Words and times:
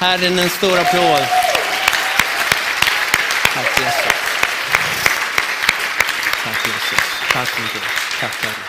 Herren 0.00 0.38
en 0.38 0.48
stor 0.48 0.78
applåd. 0.78 1.22
Tack 3.54 3.78
Jesus. 3.78 4.12
Tack 6.44 6.66
Jesus. 6.66 7.04
Tack 7.32 7.48
mycket. 7.62 7.82
Tack 8.20 8.34
Herre. 8.44 8.64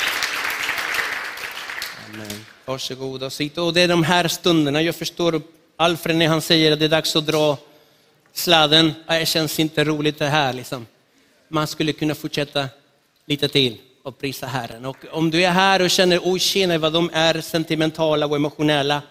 Amen. 2.09 2.45
Varsågoda 2.65 3.25
och 3.25 3.33
sitt. 3.33 3.57
Och 3.57 3.73
det 3.73 3.81
är 3.81 3.87
de 3.87 4.03
här 4.03 4.27
stunderna, 4.27 4.81
jag 4.81 4.95
förstår 4.95 5.41
Alfred 5.77 6.15
när 6.15 6.27
han 6.27 6.41
säger 6.41 6.71
att 6.71 6.79
det 6.79 6.85
är 6.85 6.89
dags 6.89 7.15
att 7.15 7.25
dra 7.25 7.57
sladden. 8.33 8.93
Det 9.07 9.25
känns 9.27 9.59
inte 9.59 9.83
roligt 9.83 10.19
det 10.19 10.29
här 10.29 10.53
liksom. 10.53 10.85
Man 11.47 11.67
skulle 11.67 11.93
kunna 11.93 12.15
fortsätta 12.15 12.67
lite 13.25 13.47
till 13.47 13.77
och 14.03 14.19
prisa 14.19 14.47
Herren. 14.47 14.85
Och 14.85 14.97
om 15.11 15.31
du 15.31 15.43
är 15.43 15.51
här 15.51 15.81
och 15.81 15.89
känner, 15.89 16.19
oj 16.23 16.39
tjena 16.39 16.77
vad 16.77 16.93
de 16.93 17.09
är 17.13 17.41
sentimentala 17.41 18.25
och 18.25 18.35
emotionella. 18.35 19.01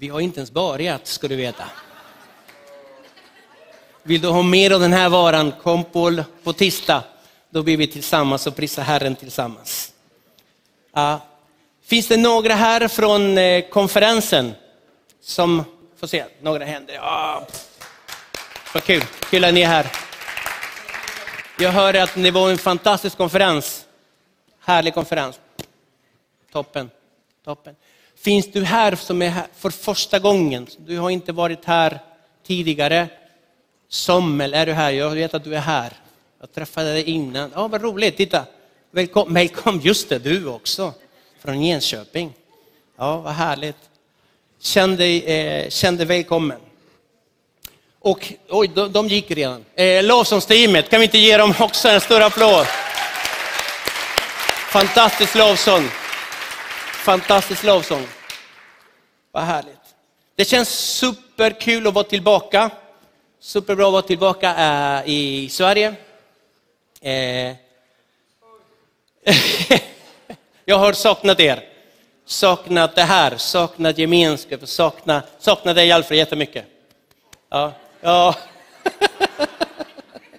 Vi 0.00 0.08
har 0.08 0.20
inte 0.20 0.40
ens 0.40 0.50
börjat 0.50 1.06
ska 1.06 1.28
du 1.28 1.36
veta. 1.36 1.64
Vill 4.02 4.20
du 4.20 4.28
ha 4.28 4.42
mer 4.42 4.70
av 4.70 4.80
den 4.80 4.92
här 4.92 5.08
varan, 5.08 5.52
kom 5.62 5.84
på, 5.84 6.24
på 6.42 6.52
tisdag. 6.52 7.04
Då 7.50 7.62
blir 7.62 7.76
vi 7.76 7.86
tillsammans 7.86 8.46
och 8.46 8.56
prisar 8.56 8.82
Herren 8.82 9.16
tillsammans. 9.16 9.92
Uh, 10.96 11.16
Finns 11.82 12.08
det 12.08 12.16
några 12.16 12.54
här 12.54 12.88
från 12.88 13.38
eh, 13.38 13.68
konferensen 13.68 14.54
som, 15.20 15.64
får 15.96 16.06
se, 16.06 16.24
några 16.40 16.64
händer. 16.64 16.94
Ja. 16.94 17.46
Vad 18.74 18.84
kul, 18.84 19.02
kul 19.30 19.44
att 19.44 19.54
ni 19.54 19.62
är 19.62 19.66
här. 19.66 19.86
Jag 21.58 21.70
hörde 21.70 22.02
att 22.02 22.14
det 22.14 22.30
var 22.30 22.50
en 22.50 22.58
fantastisk 22.58 23.16
konferens. 23.16 23.86
Härlig 24.60 24.94
konferens. 24.94 25.40
Toppen, 26.52 26.90
toppen. 27.44 27.76
Finns 28.20 28.52
du 28.52 28.64
här 28.64 28.96
som 28.96 29.22
är 29.22 29.28
här 29.28 29.46
för 29.58 29.70
första 29.70 30.18
gången? 30.18 30.66
Du 30.78 30.98
har 30.98 31.10
inte 31.10 31.32
varit 31.32 31.64
här 31.64 31.98
tidigare. 32.46 33.08
Sommel, 33.88 34.54
är 34.54 34.66
du 34.66 34.72
här? 34.72 34.90
Jag 34.90 35.10
vet 35.10 35.34
att 35.34 35.44
du 35.44 35.54
är 35.54 35.60
här. 35.60 35.92
Jag 36.40 36.52
träffade 36.52 36.92
dig 36.92 37.02
innan. 37.10 37.50
Ja, 37.54 37.68
vad 37.68 37.82
roligt, 37.82 38.16
titta. 38.16 38.44
Välkommen, 38.90 39.34
välkom. 39.34 39.80
just 39.80 40.08
det, 40.08 40.18
du 40.18 40.46
också. 40.46 40.94
Från 41.40 41.62
Jönköping. 41.62 42.32
Ja, 42.98 43.16
vad 43.16 43.32
härligt. 43.32 43.76
Känn 44.60 44.96
dig, 44.96 45.24
eh, 45.24 45.70
känn 45.70 45.96
dig 45.96 46.06
välkommen. 46.06 46.58
Och 48.00 48.32
oj, 48.48 48.70
de, 48.74 48.92
de 48.92 49.08
gick 49.08 49.30
redan. 49.30 49.64
Eh, 49.74 50.04
lovsångsteamet, 50.04 50.90
kan 50.90 51.00
vi 51.00 51.04
inte 51.04 51.18
ge 51.18 51.36
dem 51.36 51.54
också 51.60 51.88
en 51.88 52.00
stor 52.00 52.20
applåd? 52.20 52.66
Fantastisk 54.72 55.34
lovsång. 55.34 55.90
Fantastisk 57.00 57.64
lovsång. 57.64 58.06
Vad 59.32 59.42
härligt. 59.42 59.80
Det 60.36 60.44
känns 60.44 60.68
superkul 60.68 61.86
att 61.86 61.94
vara 61.94 62.04
tillbaka. 62.04 62.70
Superbra 63.40 63.86
att 63.86 63.92
vara 63.92 64.02
tillbaka 64.02 64.56
äh, 64.56 65.02
i 65.10 65.48
Sverige. 65.48 65.94
Eh. 67.00 67.54
Jag 70.64 70.78
har 70.78 70.92
saknat 70.92 71.40
er. 71.40 71.64
Saknat 72.26 72.94
det 72.94 73.02
här, 73.02 73.36
saknat 73.36 73.98
gemenskap, 73.98 74.68
saknat, 74.68 75.24
saknat 75.38 75.76
dig 75.76 75.92
Alfred 75.92 76.18
jättemycket. 76.18 76.64
Ja, 77.50 77.72
ja. 78.00 78.34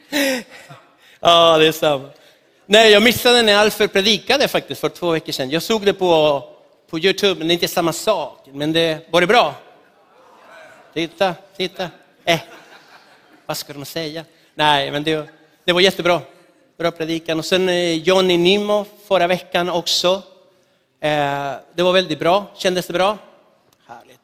ja, 1.19 1.57
det 1.57 1.67
är 1.67 1.71
samma. 1.71 2.09
Nej, 2.65 2.91
jag 2.91 3.03
missade 3.03 3.41
när 3.41 3.57
Alfred 3.57 3.93
predikade 3.93 4.47
faktiskt 4.47 4.81
för 4.81 4.89
två 4.89 5.11
veckor 5.11 5.31
sedan. 5.31 5.49
Jag 5.49 5.63
såg 5.63 5.85
det 5.85 5.93
på, 5.93 6.43
på 6.91 6.99
Youtube, 6.99 7.39
men 7.39 7.47
det 7.47 7.51
är 7.51 7.53
inte 7.53 7.67
samma 7.67 7.93
sak. 7.93 8.47
Men 8.53 8.73
det, 8.73 9.07
var 9.11 9.21
det 9.21 9.27
bra? 9.27 9.55
Titta, 10.93 11.35
titta. 11.57 11.89
Eh, 12.25 12.39
vad 13.45 13.57
ska 13.57 13.73
de 13.73 13.85
säga? 13.85 14.25
Nej, 14.53 14.91
men 14.91 15.03
det, 15.03 15.29
det 15.63 15.73
var 15.73 15.81
jättebra. 15.81 16.21
Bra 16.77 16.91
predikan. 16.91 17.39
Och 17.39 17.45
sen 17.45 17.69
eh, 17.69 17.93
Johnny 17.93 18.37
Nimmo 18.37 18.85
förra 19.07 19.27
veckan 19.27 19.69
också. 19.69 20.23
Eh, 20.99 21.53
det 21.75 21.83
var 21.83 21.93
väldigt 21.93 22.19
bra. 22.19 22.45
Kändes 22.55 22.87
det 22.87 22.93
bra? 22.93 23.17
Härligt. 23.87 24.21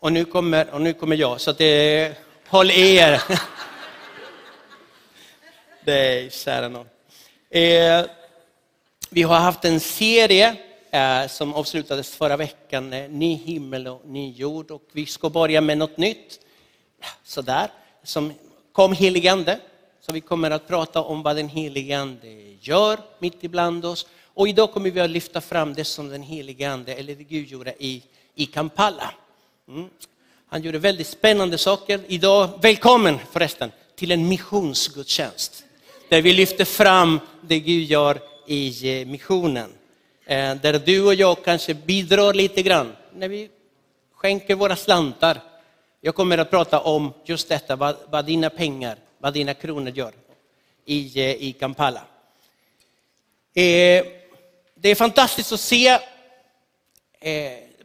Och 0.00 0.12
nu 0.12 0.24
kommer, 0.24 0.70
och 0.70 0.80
nu 0.80 0.92
kommer 0.92 1.16
jag, 1.16 1.40
så 1.40 1.50
att 1.50 1.60
eh, 1.60 1.64
det, 1.66 2.14
håll 2.48 2.70
er. 2.70 3.22
Nej, 5.84 6.30
kära 6.30 6.68
någon. 6.68 6.86
Eh, 7.50 8.04
vi 9.10 9.22
har 9.22 9.36
haft 9.38 9.64
en 9.64 9.80
serie 9.80 10.56
Eh, 10.90 11.26
som 11.28 11.54
avslutades 11.54 12.10
förra 12.10 12.36
veckan, 12.36 12.92
eh, 12.92 13.10
Ny 13.10 13.34
himmel 13.34 13.86
och 13.86 14.02
ny 14.04 14.32
jord. 14.32 14.70
Och 14.70 14.82
vi 14.92 15.06
ska 15.06 15.30
börja 15.30 15.60
med 15.60 15.78
något 15.78 15.96
nytt, 15.96 16.40
sådär, 17.24 17.70
som 18.02 18.32
kom 18.72 18.92
heligande. 18.92 19.58
Så 20.00 20.12
vi 20.12 20.20
kommer 20.20 20.50
att 20.50 20.68
prata 20.68 21.02
om 21.02 21.22
vad 21.22 21.36
den 21.36 21.48
helige 21.48 21.98
Ande 21.98 22.28
gör 22.60 22.98
mitt 23.18 23.44
ibland 23.44 23.84
oss. 23.84 24.06
Och 24.24 24.48
idag 24.48 24.72
kommer 24.72 24.90
vi 24.90 25.00
att 25.00 25.10
lyfta 25.10 25.40
fram 25.40 25.74
det 25.74 25.84
som 25.84 26.08
den 26.08 26.22
helige 26.22 26.70
Ande, 26.70 26.94
eller 26.94 27.14
det 27.14 27.24
Gud 27.24 27.48
gjorde 27.48 27.74
i, 27.78 28.02
i 28.34 28.46
Kampala. 28.46 29.14
Mm. 29.68 29.88
Han 30.46 30.62
gjorde 30.62 30.78
väldigt 30.78 31.06
spännande 31.06 31.58
saker. 31.58 32.00
Idag, 32.06 32.50
välkommen 32.60 33.18
förresten, 33.32 33.72
till 33.96 34.12
en 34.12 34.28
missionsgudstjänst. 34.28 35.64
Där 36.08 36.22
vi 36.22 36.32
lyfter 36.32 36.64
fram 36.64 37.20
det 37.40 37.60
Gud 37.60 37.84
gör 37.84 38.20
i 38.46 39.00
eh, 39.00 39.06
missionen. 39.06 39.70
Eh, 40.28 40.54
där 40.54 40.78
du 40.78 41.06
och 41.06 41.14
jag 41.14 41.44
kanske 41.44 41.74
bidrar 41.74 42.34
lite 42.34 42.62
grann 42.62 42.96
när 43.14 43.28
vi 43.28 43.50
skänker 44.14 44.54
våra 44.54 44.76
slantar. 44.76 45.40
Jag 46.00 46.14
kommer 46.14 46.38
att 46.38 46.50
prata 46.50 46.80
om 46.80 47.12
just 47.24 47.48
detta, 47.48 47.76
vad, 47.76 47.96
vad 48.10 48.24
dina 48.24 48.50
pengar, 48.50 48.98
vad 49.18 49.34
dina 49.34 49.54
kronor 49.54 49.92
gör 49.92 50.12
i, 50.84 51.20
eh, 51.20 51.30
i 51.30 51.52
Kampala. 51.52 52.00
Eh, 53.54 54.04
det 54.74 54.88
är 54.88 54.94
fantastiskt 54.94 55.52
att 55.52 55.60
se 55.60 55.98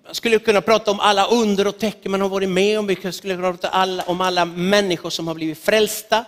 man 0.06 0.16
skulle 0.16 0.40
kunna 0.40 0.62
prata 0.62 0.92
om 0.92 1.00
alla 1.00 1.28
under 1.28 1.68
och 1.68 1.80
tecken 1.80 2.12
man 2.12 2.22
har 2.22 2.30
varit 2.30 2.50
med 2.50 2.80
om. 2.80 2.88
Vi 2.88 3.12
skulle 3.12 3.36
kunna 3.36 3.54
prata 3.54 4.04
om 4.06 4.22
alla 4.22 4.46
människor 4.46 5.10
som 5.10 5.28
har 5.28 5.36
blivit 5.36 5.60
frälsta. 5.60 6.25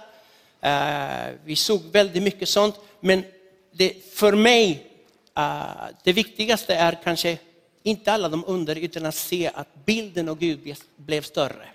Eh, 0.62 1.34
vi 1.46 1.56
såg 1.56 1.82
väldigt 1.92 2.24
mycket 2.24 2.50
sånt. 2.50 2.76
Men 3.00 3.24
det, 3.72 3.94
för 4.14 4.34
mig, 4.34 4.92
Eh, 5.38 5.88
det 6.04 6.14
viktigaste 6.14 6.76
är 6.76 6.98
kanske 7.04 7.38
inte 7.84 8.12
alla 8.12 8.30
de 8.30 8.44
under, 8.48 8.76
utan 8.76 9.06
att 9.06 9.16
se 9.16 9.52
att 9.54 9.86
bilden 9.86 10.30
av 10.30 10.40
Gud 10.40 10.76
blev 10.96 11.22
större. 11.22 11.68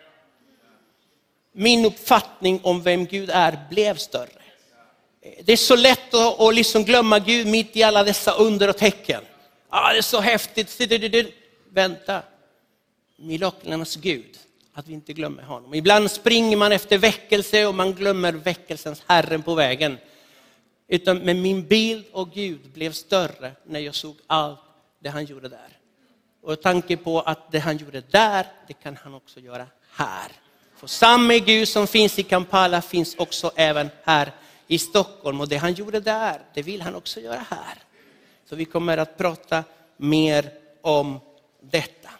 Min 1.53 1.84
uppfattning 1.84 2.60
om 2.62 2.82
vem 2.82 3.06
Gud 3.06 3.31
är 3.31 3.59
blev 3.71 3.97
större. 3.97 4.43
Eh, 5.22 5.44
det 5.44 5.53
är 5.53 5.56
så 5.56 5.76
lätt 5.76 6.15
att, 6.15 6.41
att 6.41 6.54
liksom 6.54 6.84
glömma 6.84 7.19
Gud 7.19 7.47
mitt 7.47 7.76
i 7.76 7.82
alla 7.82 8.04
dessa 8.04 8.32
under 8.32 8.69
och 8.69 8.76
tecken. 8.76 9.22
Ah, 9.69 9.92
det 9.92 9.98
är 9.98 10.03
så 10.03 10.21
häftigt. 10.21 10.81
Vänta, 11.72 12.22
miraklernas 13.16 13.97
Gud 13.97 14.37
att 14.75 14.88
vi 14.88 14.92
inte 14.92 15.12
glömmer 15.12 15.42
honom. 15.42 15.75
Ibland 15.75 16.10
springer 16.10 16.56
man 16.56 16.72
efter 16.72 16.98
väckelse 16.98 17.66
och 17.66 17.75
man 17.75 17.92
glömmer 17.92 18.32
väckelsens 18.32 19.03
Herren 19.06 19.42
på 19.42 19.54
vägen. 19.54 19.98
Utan, 20.93 21.19
men 21.19 21.43
min 21.43 21.67
bild 21.67 22.05
av 22.12 22.34
Gud 22.34 22.61
blev 22.75 22.93
större 22.93 23.53
när 23.67 23.81
jag 23.81 23.95
såg 23.95 24.17
allt 24.27 24.61
det 24.99 25.09
han 25.09 25.25
gjorde 25.25 25.49
där. 25.49 25.78
Och 26.43 26.62
tanke 26.62 26.97
på 26.97 27.21
att 27.21 27.53
det 27.53 27.59
han 27.59 27.77
gjorde 27.77 28.01
där, 28.01 28.47
det 28.67 28.73
kan 28.73 28.97
han 29.03 29.15
också 29.15 29.41
göra 29.41 29.67
här. 29.93 30.33
För 30.77 30.87
samma 30.87 31.34
Gud 31.34 31.69
som 31.69 31.87
finns 31.87 32.19
i 32.19 32.23
Kampala 32.23 32.83
finns 32.83 33.15
också 33.15 33.51
även 33.56 33.91
här 34.03 34.33
i 34.67 34.78
Stockholm. 34.78 35.41
Och 35.41 35.49
det 35.49 35.56
han 35.56 35.73
gjorde 35.73 36.01
där, 36.01 36.41
det 36.55 36.62
vill 36.62 36.83
han 36.83 36.95
också 36.95 37.21
göra 37.21 37.45
här. 37.51 37.78
Så 38.49 38.57
vi 38.57 38.65
kommer 38.65 38.97
att 38.97 39.19
prata 39.19 39.65
mer 39.97 40.53
om 40.83 41.21
detta. 41.61 42.11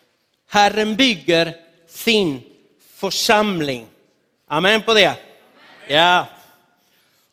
Herren 0.49 0.97
bygger 0.97 1.57
sin 1.89 2.43
församling. 2.95 3.87
Amen 4.47 4.83
på 4.83 4.95
det? 4.95 5.17
Ja. 5.89 6.27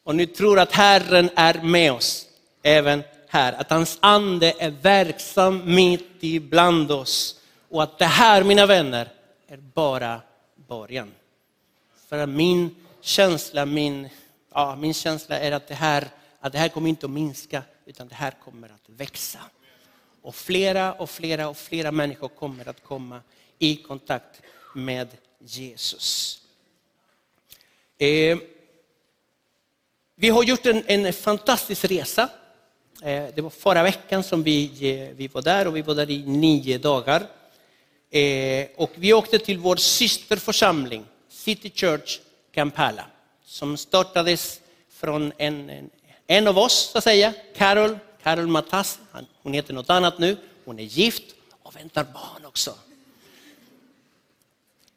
Och 0.08 0.16
ni 0.16 0.28
tror 0.28 0.60
att 0.60 0.72
Herren 0.72 1.30
är 1.36 1.62
med 1.62 1.92
oss 1.92 2.28
även 2.64 3.04
här. 3.28 3.54
Att 3.54 3.70
hans 3.70 3.98
ande 4.02 4.54
är 4.60 4.70
verksam 4.70 5.76
mitt 5.76 6.10
ibland 6.20 6.92
oss. 6.92 7.42
Och 7.70 7.84
att 7.84 7.98
det 7.98 8.06
här, 8.06 8.44
mina 8.44 8.66
vänner, 8.66 9.10
är 9.48 9.58
bara 9.58 10.22
början. 10.68 11.12
För 12.08 12.26
min 12.26 12.76
känsla, 13.02 13.66
min, 13.66 14.10
ja, 14.54 14.76
min 14.76 14.94
känsla 14.94 15.40
är 15.40 15.52
att 15.52 15.68
det, 15.68 15.76
här, 15.76 16.08
att 16.40 16.52
det 16.52 16.60
här 16.60 16.70
kommer 16.70 16.90
inte 16.90 17.06
att 17.06 17.12
minska, 17.12 17.64
utan 17.86 18.08
det 18.08 18.16
här 18.16 18.34
kommer 18.44 18.68
att 18.68 18.90
växa. 18.90 19.40
Och 20.22 20.36
flera 20.36 20.94
och 20.94 21.10
flera 21.10 21.50
och 21.50 21.58
flera 21.58 21.92
människor 21.92 22.28
kommer 22.28 22.70
att 22.70 22.84
komma 22.84 23.22
i 23.60 23.76
kontakt 23.76 24.42
med 24.76 25.08
Jesus. 25.40 26.42
Eh, 27.98 28.38
vi 30.20 30.30
har 30.30 30.44
gjort 30.44 30.66
en, 30.66 30.84
en 30.88 31.14
fantastisk 31.14 31.86
resa. 31.86 32.30
Eh, 33.02 33.26
det 33.36 33.42
var 33.42 33.50
förra 33.50 33.84
veckan 33.84 34.24
som 34.24 34.44
vi, 34.44 34.66
eh, 34.66 35.16
vi 35.16 35.28
var 35.28 35.42
där 35.42 35.68
och 35.68 35.76
vi 35.76 35.82
var 35.82 35.96
där 35.96 36.10
i 36.12 36.24
nio 36.26 36.78
dagar. 36.78 37.28
Eh, 38.12 38.68
och 38.76 38.92
vi 38.96 39.14
åkte 39.14 39.40
till 39.40 39.58
vår 39.58 39.76
systerförsamling, 39.76 41.06
City 41.30 41.72
Church 41.76 42.20
Kampala, 42.52 43.06
som 43.46 43.78
startades 43.78 44.62
från 44.90 45.34
en, 45.38 45.70
en, 45.70 45.90
en 46.28 46.48
av 46.48 46.58
oss, 46.58 46.90
så 46.92 46.98
att 46.98 47.04
säga, 47.04 47.34
Carol, 47.56 47.98
Carol 48.24 48.48
Matas. 48.48 49.00
Hon 49.42 49.54
heter 49.54 49.74
något 49.74 49.90
annat 49.90 50.20
nu. 50.20 50.38
Hon 50.66 50.80
är 50.80 50.84
gift 50.84 51.36
och 51.64 51.76
väntar 51.76 52.04
barn 52.04 52.46
också. 52.46 52.76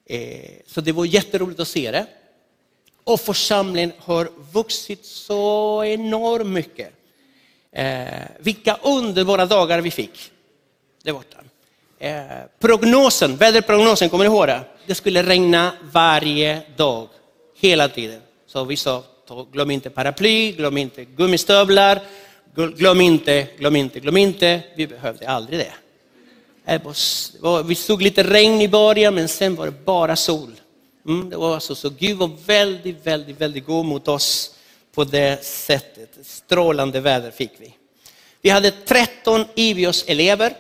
Eh, 0.05 0.51
så 0.67 0.81
det 0.81 0.93
var 0.93 1.05
jätteroligt 1.05 1.61
att 1.61 1.69
se 1.69 1.91
det. 1.91 2.07
Och 3.05 3.21
församlingen 3.21 3.93
har 3.99 4.29
vuxit 4.53 5.05
så 5.05 5.85
enormt 5.85 6.51
mycket. 6.51 6.93
Eh, 7.73 8.07
vilka 8.39 8.79
underbara 8.83 9.47
dagar 9.47 9.81
vi 9.81 9.91
fick 9.91 10.31
där 11.03 11.13
borta. 11.13 11.37
Eh, 11.99 12.23
prognosen, 12.59 13.37
väderprognosen, 13.37 14.09
kommer 14.09 14.25
ni 14.25 14.31
ihåg 14.31 14.47
det? 14.47 14.61
Det 14.87 14.95
skulle 14.95 15.23
regna 15.23 15.73
varje 15.93 16.63
dag, 16.77 17.09
hela 17.61 17.89
tiden. 17.89 18.21
Så 18.47 18.65
vi 18.65 18.77
sa, 18.77 19.03
glöm 19.53 19.71
inte 19.71 19.91
paraply, 19.91 20.53
glöm 20.53 20.77
inte 20.77 21.05
gummistövlar, 21.05 22.01
glöm 22.55 23.01
inte, 23.01 23.47
glöm 23.59 23.77
inte, 23.77 24.01
glöm 24.01 24.17
inte. 24.17 24.61
Vi 24.77 24.87
behövde 24.87 25.29
aldrig 25.29 25.59
det. 25.59 25.73
Eh, 26.73 27.63
vi 27.65 27.75
såg 27.75 28.03
lite 28.03 28.23
regn 28.23 28.61
i 28.61 28.69
början, 28.69 29.15
men 29.15 29.29
sen 29.29 29.57
var 29.57 29.67
det 29.67 29.85
bara 29.85 30.17
sol. 30.17 30.60
Mm, 31.07 31.31
det 31.31 31.37
var 31.37 31.61
så, 31.61 31.75
så 31.75 31.91
Gud 31.91 32.19
var 32.19 32.31
väldigt, 32.47 33.07
väldigt, 33.07 33.41
väldigt 33.41 33.67
god 33.67 33.85
mot 33.87 34.09
oss 34.09 34.55
på 34.95 35.05
det 35.05 35.45
sättet. 35.45 36.19
Strålande 36.23 37.01
väder 37.01 37.31
fick 37.31 37.53
vi. 37.59 37.75
Vi 38.43 38.51
hade 38.51 38.71
13 38.71 39.45
IVIOS-elever 39.55 40.57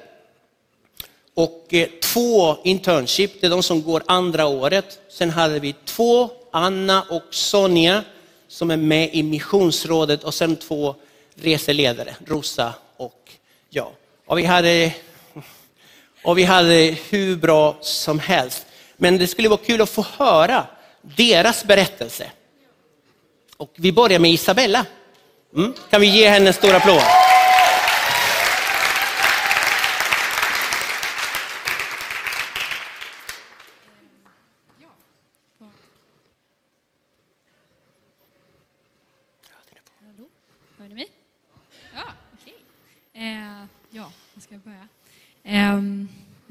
och 1.34 1.66
eh, 1.70 1.88
två 2.02 2.56
internship, 2.64 3.40
det 3.40 3.46
är 3.46 3.50
de 3.50 3.62
som 3.62 3.82
går 3.82 4.02
andra 4.06 4.46
året. 4.46 4.98
Sen 5.08 5.30
hade 5.30 5.60
vi 5.60 5.74
två, 5.84 6.30
Anna 6.50 7.02
och 7.02 7.22
Sonja, 7.30 8.04
som 8.48 8.70
är 8.70 8.76
med 8.76 9.14
i 9.14 9.22
missionsrådet 9.22 10.24
och 10.24 10.34
sen 10.34 10.56
två 10.56 10.94
reseledare, 11.34 12.16
Rosa 12.26 12.74
och 12.96 13.32
jag. 13.70 13.88
Och 14.26 14.38
vi 14.38 14.44
hade, 14.44 14.94
och 16.24 16.38
vi 16.38 16.44
hade 16.44 16.96
hur 17.10 17.36
bra 17.36 17.76
som 17.80 18.18
helst. 18.18 18.66
Men 19.02 19.18
det 19.18 19.26
skulle 19.26 19.48
vara 19.48 19.60
kul 19.64 19.80
att 19.80 19.90
få 19.90 20.06
höra 20.18 20.66
deras 21.02 21.64
berättelse. 21.64 22.30
Och 23.56 23.72
vi 23.76 23.92
börjar 23.92 24.18
med 24.18 24.30
Isabella. 24.30 24.86
Mm. 25.56 25.74
Kan 25.90 26.00
vi 26.00 26.06
ge 26.06 26.28
henne 26.28 26.46
en 26.46 26.54
stor 26.54 26.74
applåd? 26.74 27.02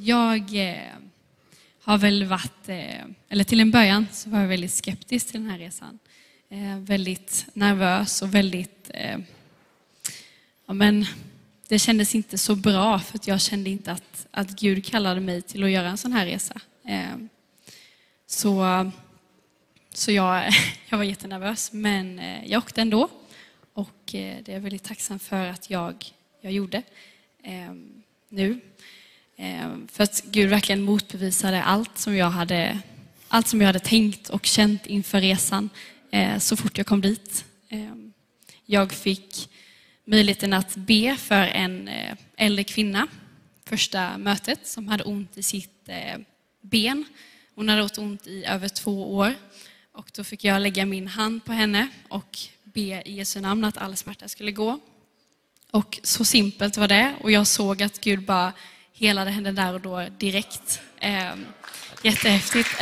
Jag 0.01 0.53
har 1.89 1.97
väl 1.97 2.25
varit, 2.25 2.69
eh, 2.69 3.05
eller 3.29 3.43
till 3.43 3.59
en 3.59 3.71
början 3.71 4.07
så 4.11 4.29
var 4.29 4.39
jag 4.39 4.47
väldigt 4.47 4.71
skeptisk 4.71 5.31
till 5.31 5.41
den 5.41 5.49
här 5.49 5.57
resan. 5.57 5.99
Eh, 6.49 6.79
väldigt 6.79 7.45
nervös 7.53 8.21
och 8.21 8.35
väldigt, 8.35 8.91
eh, 8.93 9.17
ja 10.65 10.73
men 10.73 11.05
det 11.67 11.79
kändes 11.79 12.15
inte 12.15 12.37
så 12.37 12.55
bra 12.55 12.99
för 12.99 13.17
att 13.17 13.27
jag 13.27 13.41
kände 13.41 13.69
inte 13.69 13.91
att, 13.91 14.27
att 14.31 14.49
Gud 14.49 14.85
kallade 14.85 15.19
mig 15.19 15.41
till 15.41 15.63
att 15.63 15.71
göra 15.71 15.89
en 15.89 15.97
sån 15.97 16.13
här 16.13 16.25
resa. 16.25 16.61
Så, 18.27 18.91
så 19.93 20.11
jag, 20.11 20.53
jag 20.89 20.97
var 20.97 21.05
jättenervös 21.05 21.73
men 21.73 22.21
jag 22.45 22.57
åkte 22.57 22.81
ändå 22.81 23.09
och 23.73 23.99
det 24.05 24.47
är 24.47 24.53
jag 24.53 24.59
väldigt 24.59 24.83
tacksam 24.83 25.19
för 25.19 25.45
att 25.45 25.69
jag, 25.69 26.05
jag 26.41 26.51
gjorde 26.51 26.83
nu. 28.29 28.59
Eh, 29.41 29.69
för 29.87 30.03
att 30.03 30.23
Gud 30.25 30.49
verkligen 30.49 30.81
motbevisade 30.81 31.63
allt 31.63 31.97
som 31.97 32.15
jag 32.15 32.29
hade, 32.29 32.79
allt 33.27 33.47
som 33.47 33.61
jag 33.61 33.67
hade 33.67 33.79
tänkt 33.79 34.29
och 34.29 34.45
känt 34.45 34.85
inför 34.85 35.21
resan 35.21 35.69
eh, 36.11 36.37
så 36.37 36.57
fort 36.57 36.77
jag 36.77 36.87
kom 36.87 37.01
dit. 37.01 37.45
Eh, 37.69 37.95
jag 38.65 38.93
fick 38.93 39.49
möjligheten 40.05 40.53
att 40.53 40.75
be 40.75 41.15
för 41.19 41.47
en 41.47 41.89
äldre 42.37 42.63
kvinna 42.63 43.07
första 43.65 44.17
mötet 44.17 44.67
som 44.67 44.87
hade 44.87 45.03
ont 45.03 45.37
i 45.37 45.43
sitt 45.43 45.89
ben. 46.61 47.05
Hon 47.55 47.69
hade 47.69 47.81
haft 47.81 47.97
ont 47.97 48.27
i 48.27 48.45
över 48.45 48.69
två 48.69 49.15
år 49.15 49.35
och 49.91 50.11
då 50.15 50.23
fick 50.23 50.43
jag 50.43 50.61
lägga 50.61 50.85
min 50.85 51.07
hand 51.07 51.45
på 51.45 51.51
henne 51.51 51.87
och 52.09 52.37
be 52.63 53.01
i 53.05 53.13
Jesu 53.13 53.41
namn 53.41 53.63
att 53.63 53.77
all 53.77 53.95
smärta 53.95 54.27
skulle 54.27 54.51
gå. 54.51 54.79
Och 55.71 55.99
så 56.03 56.25
simpelt 56.25 56.77
var 56.77 56.87
det 56.87 57.15
och 57.21 57.31
jag 57.31 57.47
såg 57.47 57.83
att 57.83 58.01
Gud 58.01 58.25
bara 58.25 58.53
helade 58.99 59.31
henne 59.31 59.51
där 59.51 59.73
och 59.73 59.81
då 59.81 60.07
direkt. 60.17 60.81
Eh, 60.99 61.35
jättehäftigt. 62.03 62.69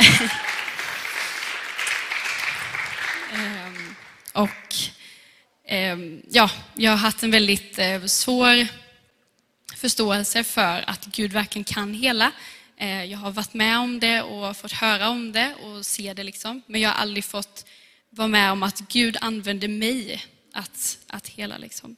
eh, 3.32 3.72
och 4.32 4.74
eh, 5.64 5.98
ja, 6.30 6.50
jag 6.74 6.90
har 6.90 6.98
haft 6.98 7.22
en 7.22 7.30
väldigt 7.30 7.78
eh, 7.78 8.04
svår 8.04 8.66
förståelse 9.76 10.44
för 10.44 10.90
att 10.90 11.04
Gud 11.04 11.32
verkligen 11.32 11.64
kan 11.64 11.94
hela. 11.94 12.32
Eh, 12.76 13.04
jag 13.04 13.18
har 13.18 13.30
varit 13.30 13.54
med 13.54 13.78
om 13.78 14.00
det 14.00 14.22
och 14.22 14.56
fått 14.56 14.72
höra 14.72 15.08
om 15.08 15.32
det 15.32 15.54
och 15.54 15.86
se 15.86 16.14
det 16.14 16.22
liksom. 16.22 16.62
Men 16.66 16.80
jag 16.80 16.90
har 16.90 16.96
aldrig 16.96 17.24
fått 17.24 17.66
vara 18.10 18.28
med 18.28 18.52
om 18.52 18.62
att 18.62 18.78
Gud 18.78 19.16
använde 19.20 19.68
mig 19.68 20.24
att, 20.52 20.98
att 21.06 21.28
hela 21.28 21.58
liksom. 21.58 21.96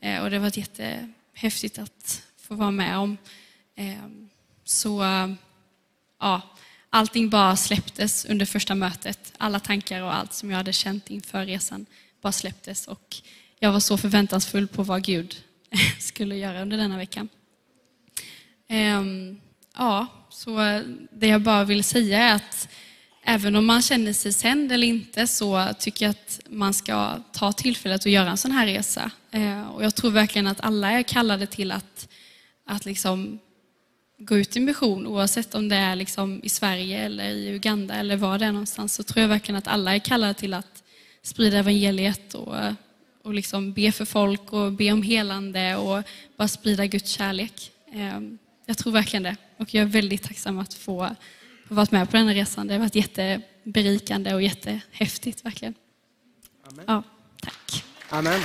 Eh, 0.00 0.22
och 0.22 0.30
det 0.30 0.38
var 0.38 0.58
jättehäftigt 0.58 1.78
att 1.78 2.22
få 2.48 2.54
vara 2.54 2.70
med 2.70 2.98
om. 2.98 3.18
Ehm, 3.82 4.28
så 4.64 5.02
ja, 6.20 6.42
allting 6.90 7.30
bara 7.30 7.56
släpptes 7.56 8.24
under 8.24 8.46
första 8.46 8.74
mötet. 8.74 9.32
Alla 9.38 9.60
tankar 9.60 10.02
och 10.02 10.14
allt 10.14 10.32
som 10.32 10.50
jag 10.50 10.56
hade 10.56 10.72
känt 10.72 11.10
inför 11.10 11.46
resan 11.46 11.86
bara 12.20 12.32
släpptes 12.32 12.86
och 12.86 13.16
jag 13.58 13.72
var 13.72 13.80
så 13.80 13.96
förväntansfull 13.96 14.68
på 14.68 14.82
vad 14.82 15.04
Gud 15.04 15.36
skulle 15.98 16.36
göra 16.36 16.62
under 16.62 16.76
denna 16.76 16.96
vecka. 16.96 17.28
Ehm, 18.68 19.40
ja, 19.76 20.06
så 20.30 20.82
det 21.12 21.26
jag 21.26 21.42
bara 21.42 21.64
vill 21.64 21.84
säga 21.84 22.18
är 22.18 22.34
att 22.34 22.68
även 23.24 23.56
om 23.56 23.66
man 23.66 23.82
känner 23.82 24.12
sig 24.12 24.32
sänd 24.32 24.72
eller 24.72 24.86
inte 24.86 25.26
så 25.26 25.68
tycker 25.78 26.04
jag 26.04 26.10
att 26.10 26.40
man 26.48 26.74
ska 26.74 27.18
ta 27.32 27.52
tillfället 27.52 28.00
att 28.00 28.12
göra 28.12 28.30
en 28.30 28.36
sån 28.36 28.52
här 28.52 28.66
resa. 28.66 29.10
Ehm, 29.30 29.70
och 29.70 29.84
jag 29.84 29.94
tror 29.94 30.10
verkligen 30.10 30.46
att 30.46 30.60
alla 30.60 30.90
är 30.90 31.02
kallade 31.02 31.46
till 31.46 31.72
att, 31.72 32.08
att 32.66 32.84
liksom 32.84 33.38
gå 34.24 34.36
ut 34.36 34.56
i 34.56 34.60
mission, 34.60 35.06
oavsett 35.06 35.54
om 35.54 35.68
det 35.68 35.76
är 35.76 35.96
liksom 35.96 36.40
i 36.42 36.48
Sverige 36.48 36.98
eller 36.98 37.30
i 37.30 37.48
Uganda 37.48 37.94
eller 37.94 38.16
var 38.16 38.38
det 38.38 38.46
är 38.46 38.52
någonstans, 38.52 38.94
så 38.94 39.02
tror 39.02 39.20
jag 39.20 39.28
verkligen 39.28 39.58
att 39.58 39.68
alla 39.68 39.94
är 39.94 39.98
kallade 39.98 40.34
till 40.34 40.54
att 40.54 40.82
sprida 41.22 41.58
evangeliet 41.58 42.34
och, 42.34 42.56
och 43.22 43.34
liksom 43.34 43.72
be 43.72 43.92
för 43.92 44.04
folk 44.04 44.52
och 44.52 44.72
be 44.72 44.92
om 44.92 45.02
helande 45.02 45.76
och 45.76 46.02
bara 46.36 46.48
sprida 46.48 46.86
Guds 46.86 47.10
kärlek. 47.10 47.70
Ehm, 47.92 48.38
jag 48.66 48.78
tror 48.78 48.92
verkligen 48.92 49.22
det 49.22 49.36
och 49.56 49.74
jag 49.74 49.82
är 49.82 49.86
väldigt 49.86 50.22
tacksam 50.22 50.58
att 50.58 50.74
få, 50.74 51.16
få 51.68 51.74
vara 51.74 51.86
med 51.90 52.10
på 52.10 52.16
den 52.16 52.28
här 52.28 52.34
resan. 52.34 52.66
Det 52.66 52.74
har 52.74 52.80
varit 52.80 52.94
jätteberikande 52.94 54.34
och 54.34 54.42
jättehäftigt 54.42 55.44
verkligen. 55.44 55.74
Amen. 56.68 56.84
Ja, 56.88 57.02
tack. 57.40 57.84
Amen. 58.08 58.40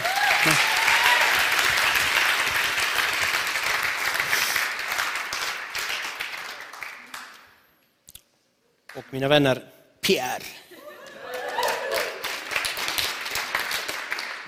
Och 8.98 9.06
mina 9.12 9.27
vänner 9.27 9.63
Pierre. 10.01 10.44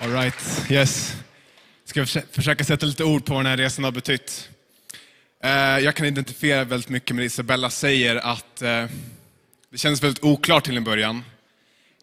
All 0.00 0.12
right, 0.12 0.70
yes. 0.70 1.14
Ska 1.84 2.06
försöka 2.06 2.64
sätta 2.64 2.86
lite 2.86 3.04
ord 3.04 3.24
på 3.24 3.34
vad 3.34 3.44
den 3.44 3.50
här 3.50 3.56
resan 3.56 3.84
har 3.84 3.92
betytt. 3.92 4.48
Eh, 5.42 5.50
jag 5.78 5.94
kan 5.94 6.06
identifiera 6.06 6.64
väldigt 6.64 6.88
mycket 6.88 7.16
med 7.16 7.22
det 7.22 7.26
Isabella 7.26 7.70
säger, 7.70 8.16
att 8.16 8.62
eh, 8.62 8.86
det 9.70 9.78
kändes 9.78 10.02
väldigt 10.02 10.24
oklart 10.24 10.64
till 10.64 10.76
en 10.76 10.84
början. 10.84 11.24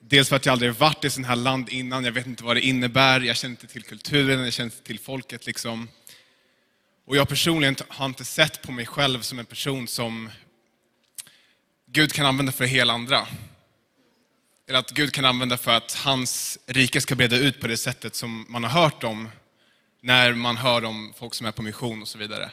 Dels 0.02 0.30
för 0.30 0.36
att 0.36 0.46
jag 0.46 0.54
aldrig 0.54 0.74
varit 0.74 1.06
i 1.06 1.10
sådant 1.10 1.28
här 1.28 1.36
land 1.36 1.70
innan, 1.70 2.06
jag 2.06 2.12
vet 2.12 2.26
inte 2.26 2.44
vad 2.44 2.56
det 2.56 2.62
innebär, 2.62 3.20
jag 3.20 3.36
känner 3.38 3.52
inte 3.52 3.68
till 3.68 3.84
kulturen, 3.84 4.44
jag 4.44 4.54
känner 4.54 4.72
inte 4.72 4.84
till 4.84 5.00
folket. 5.00 5.46
Liksom. 5.46 5.88
Och 7.08 7.16
jag 7.16 7.30
personligen 7.30 7.76
har 7.88 8.06
inte 8.06 8.26
sett 8.26 8.62
på 8.62 8.72
mig 8.72 8.86
själv 8.86 9.22
som 9.22 9.40
en 9.40 9.46
person 9.46 9.88
som 9.88 10.30
Gud 11.90 12.14
kan 12.14 12.26
använda 12.26 12.52
för 12.52 12.64
att 12.64 12.70
hela 12.70 12.94
andra. 12.94 13.28
Eller 14.68 14.80
att 14.80 14.92
Gud 14.92 15.14
kan 15.14 15.26
använda 15.26 15.58
för 15.58 15.72
att 15.72 15.94
hans 15.94 16.60
rike 16.66 17.02
ska 17.02 17.16
breda 17.16 17.38
ut 17.38 17.60
på 17.62 17.68
det 17.68 17.78
sättet 17.78 18.16
som 18.16 18.46
man 18.50 18.64
har 18.64 18.82
hört 18.82 19.04
om 19.04 19.30
när 20.02 20.34
man 20.34 20.58
hör 20.58 20.86
om 20.86 21.14
folk 21.18 21.34
som 21.34 21.48
är 21.48 21.52
på 21.52 21.62
mission 21.62 22.02
och 22.02 22.08
så 22.08 22.18
vidare. 22.18 22.52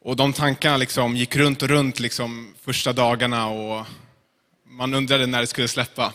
Och 0.00 0.16
de 0.16 0.32
tankarna 0.32 0.76
liksom 0.76 1.16
gick 1.16 1.36
runt 1.36 1.62
och 1.62 1.68
runt 1.68 2.00
liksom 2.00 2.54
första 2.64 2.92
dagarna 2.92 3.46
och 3.46 3.86
man 4.66 4.94
undrade 4.94 5.26
när 5.26 5.40
det 5.40 5.46
skulle 5.46 5.68
släppa. 5.68 6.12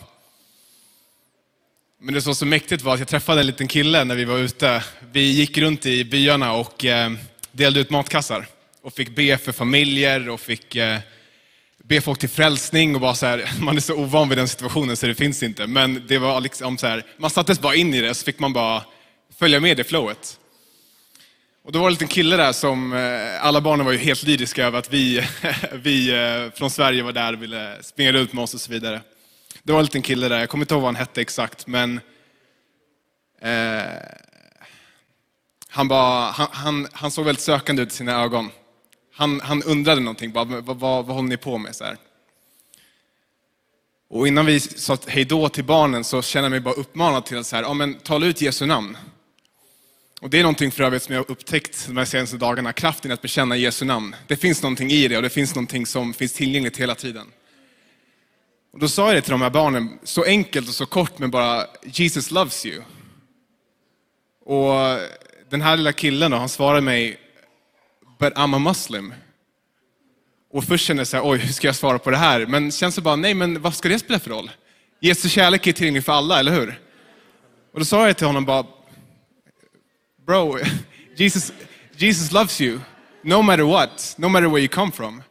Men 2.00 2.14
det 2.14 2.22
som 2.22 2.30
var 2.30 2.34
så 2.34 2.46
mäktigt 2.46 2.82
var 2.82 2.94
att 2.94 3.00
jag 3.00 3.08
träffade 3.08 3.40
en 3.40 3.46
liten 3.46 3.68
kille 3.68 4.04
när 4.04 4.14
vi 4.14 4.24
var 4.24 4.38
ute. 4.38 4.84
Vi 5.12 5.30
gick 5.30 5.58
runt 5.58 5.86
i 5.86 6.04
byarna 6.04 6.52
och 6.52 6.84
eh, 6.84 7.12
delade 7.52 7.80
ut 7.80 7.90
matkassar 7.90 8.46
och 8.82 8.92
fick 8.92 9.08
be 9.08 9.38
för 9.38 9.52
familjer 9.52 10.28
och 10.28 10.40
fick 10.40 10.76
eh, 10.76 10.98
be 11.90 12.00
folk 12.00 12.18
till 12.18 12.28
frälsning 12.28 12.94
och 12.94 13.00
bara 13.00 13.14
så 13.14 13.26
här, 13.26 13.50
man 13.60 13.76
är 13.76 13.80
så 13.80 13.94
ovan 13.94 14.28
vid 14.28 14.38
den 14.38 14.48
situationen 14.48 14.96
så 14.96 15.06
det 15.06 15.14
finns 15.14 15.42
inte. 15.42 15.66
Men 15.66 16.06
det 16.08 16.18
var 16.18 16.40
liksom 16.40 16.78
så 16.78 16.86
här, 16.86 17.04
man 17.16 17.30
sattes 17.30 17.60
bara 17.60 17.74
in 17.74 17.94
i 17.94 18.00
det 18.00 18.14
så 18.14 18.24
fick 18.24 18.38
man 18.38 18.52
bara 18.52 18.84
följa 19.38 19.60
med 19.60 19.80
i 19.80 19.84
flowet. 19.84 20.38
Och 21.64 21.72
då 21.72 21.78
var 21.78 21.86
det 21.86 21.88
en 21.88 21.92
liten 21.92 22.08
kille 22.08 22.36
där 22.36 22.52
som, 22.52 22.92
eh, 22.92 23.46
alla 23.46 23.60
barnen 23.60 23.86
var 23.86 23.92
ju 23.92 23.98
helt 23.98 24.22
lyriska 24.22 24.66
över 24.66 24.78
att 24.78 24.92
vi, 24.92 25.26
vi 25.72 26.10
eh, 26.10 26.58
från 26.58 26.70
Sverige 26.70 27.02
var 27.02 27.12
där 27.12 27.32
och 27.32 27.42
ville 27.42 27.82
springa 27.82 28.10
ut 28.10 28.32
med 28.32 28.44
oss 28.44 28.54
och 28.54 28.60
så 28.60 28.72
vidare. 28.72 29.00
Det 29.62 29.72
var 29.72 29.78
en 29.78 29.84
liten 29.84 30.02
kille 30.02 30.28
där, 30.28 30.38
jag 30.38 30.48
kommer 30.48 30.64
inte 30.64 30.74
ihåg 30.74 30.82
vad 30.82 30.88
han 30.88 30.96
hette 30.96 31.20
exakt, 31.20 31.66
men 31.66 32.00
eh, 33.40 33.82
han, 35.68 35.88
bara, 35.88 36.30
han, 36.30 36.48
han, 36.52 36.88
han, 36.92 37.10
såg 37.10 37.24
väldigt 37.24 37.44
sökande 37.44 37.82
ut 37.82 37.92
i 37.92 37.94
sina 37.94 38.22
ögon. 38.22 38.50
Han, 39.20 39.40
han 39.40 39.62
undrade 39.62 40.00
någonting, 40.00 40.32
bara, 40.32 40.44
vad, 40.44 40.64
vad, 40.64 41.06
vad 41.06 41.16
håller 41.16 41.28
ni 41.28 41.36
på 41.36 41.58
med? 41.58 41.76
Så 41.76 41.84
här. 41.84 41.96
Och 44.08 44.28
innan 44.28 44.46
vi 44.46 44.60
sa 44.60 44.98
hej 45.06 45.24
då 45.24 45.48
till 45.48 45.64
barnen 45.64 46.04
så 46.04 46.22
kände 46.22 46.44
jag 46.44 46.50
mig 46.50 46.60
bara 46.60 46.74
uppmanad 46.74 47.24
till 47.24 47.38
att 47.38 47.46
så 47.46 47.56
här, 47.56 47.62
ja, 47.62 47.74
men, 47.74 47.94
tala 47.94 48.26
ut 48.26 48.40
Jesu 48.40 48.66
namn. 48.66 48.96
Och 50.20 50.30
det 50.30 50.38
är 50.38 50.42
någonting 50.42 50.72
för 50.72 50.84
övrigt 50.84 51.02
som 51.02 51.14
jag 51.14 51.20
har 51.20 51.30
upptäckt 51.30 51.86
de 51.86 51.96
här 51.96 52.04
senaste 52.04 52.36
dagarna, 52.36 52.72
kraften 52.72 53.10
i 53.10 53.14
att 53.14 53.22
bekänna 53.22 53.56
Jesu 53.56 53.84
namn. 53.84 54.16
Det 54.26 54.36
finns 54.36 54.62
någonting 54.62 54.90
i 54.90 55.08
det 55.08 55.16
och 55.16 55.22
det 55.22 55.30
finns 55.30 55.54
någonting 55.54 55.86
som 55.86 56.14
finns 56.14 56.32
tillgängligt 56.32 56.76
hela 56.76 56.94
tiden. 56.94 57.26
Och 58.72 58.78
då 58.78 58.88
sa 58.88 59.06
jag 59.06 59.16
det 59.16 59.20
till 59.22 59.30
de 59.30 59.42
här 59.42 59.50
barnen, 59.50 59.98
så 60.02 60.24
enkelt 60.24 60.68
och 60.68 60.74
så 60.74 60.86
kort 60.86 61.18
men 61.18 61.30
bara 61.30 61.66
Jesus 61.84 62.30
loves 62.30 62.66
you. 62.66 62.82
Och 64.44 64.98
den 65.50 65.60
här 65.60 65.76
lilla 65.76 65.92
killen 65.92 66.30
då, 66.30 66.36
han 66.36 66.48
svarade 66.48 66.80
mig, 66.80 67.19
but 68.20 68.34
I'm 68.34 68.56
a 68.56 68.58
muslim. 68.58 69.14
Och 70.52 70.64
först 70.64 70.86
kände 70.86 71.00
jag 71.00 71.06
så 71.06 71.16
här, 71.16 71.30
oj 71.30 71.38
hur 71.38 71.52
ska 71.52 71.68
jag 71.68 71.76
svara 71.76 71.98
på 71.98 72.10
det 72.10 72.16
här? 72.16 72.46
Men 72.46 72.72
sen 72.72 72.92
så 72.92 73.00
bara, 73.00 73.16
nej 73.16 73.34
men 73.34 73.62
vad 73.62 73.74
ska 73.74 73.88
det 73.88 73.98
spela 73.98 74.18
för 74.18 74.30
roll? 74.30 74.50
Jesu 75.00 75.28
kärlek 75.28 75.66
är 75.66 75.72
tillgänglig 75.72 76.04
för 76.04 76.12
alla, 76.12 76.38
eller 76.38 76.52
hur? 76.52 76.80
Och 77.72 77.78
då 77.78 77.84
sa 77.84 78.06
jag 78.06 78.16
till 78.16 78.26
honom 78.26 78.44
bara, 78.44 78.66
bro, 80.26 80.58
Jesus, 81.16 81.52
Jesus 81.96 82.32
loves 82.32 82.60
you, 82.60 82.78
no 83.22 83.42
matter 83.42 83.62
what, 83.62 84.14
no 84.18 84.28
matter 84.28 84.48
where 84.48 84.60
you 84.60 84.68
come 84.68 84.92
from. 84.92 85.22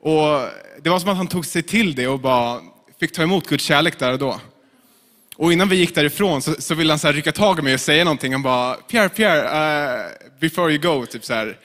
Och 0.00 0.48
det 0.82 0.90
var 0.90 0.98
som 0.98 1.08
att 1.08 1.16
han 1.16 1.28
tog 1.28 1.46
sig 1.46 1.62
till 1.62 1.94
det 1.94 2.08
och 2.08 2.20
bara 2.20 2.60
fick 3.00 3.12
ta 3.12 3.22
emot 3.22 3.48
Guds 3.48 3.64
kärlek 3.64 3.98
där 3.98 4.12
och 4.12 4.18
då. 4.18 4.40
Och 5.36 5.52
innan 5.52 5.68
vi 5.68 5.76
gick 5.76 5.94
därifrån 5.94 6.42
så, 6.42 6.54
så 6.58 6.74
ville 6.74 6.92
han 6.92 6.98
så 6.98 7.06
här 7.06 7.14
rycka 7.14 7.32
tag 7.32 7.58
i 7.58 7.62
mig 7.62 7.74
och 7.74 7.80
säga 7.80 8.04
någonting. 8.04 8.32
Han 8.32 8.42
bara, 8.42 8.74
Pierre, 8.74 9.08
Pierre, 9.08 9.42
uh, 9.42 10.06
before 10.40 10.72
you 10.72 10.82
go, 10.82 11.06
typ 11.06 11.24
så 11.24 11.34
här, 11.34 11.56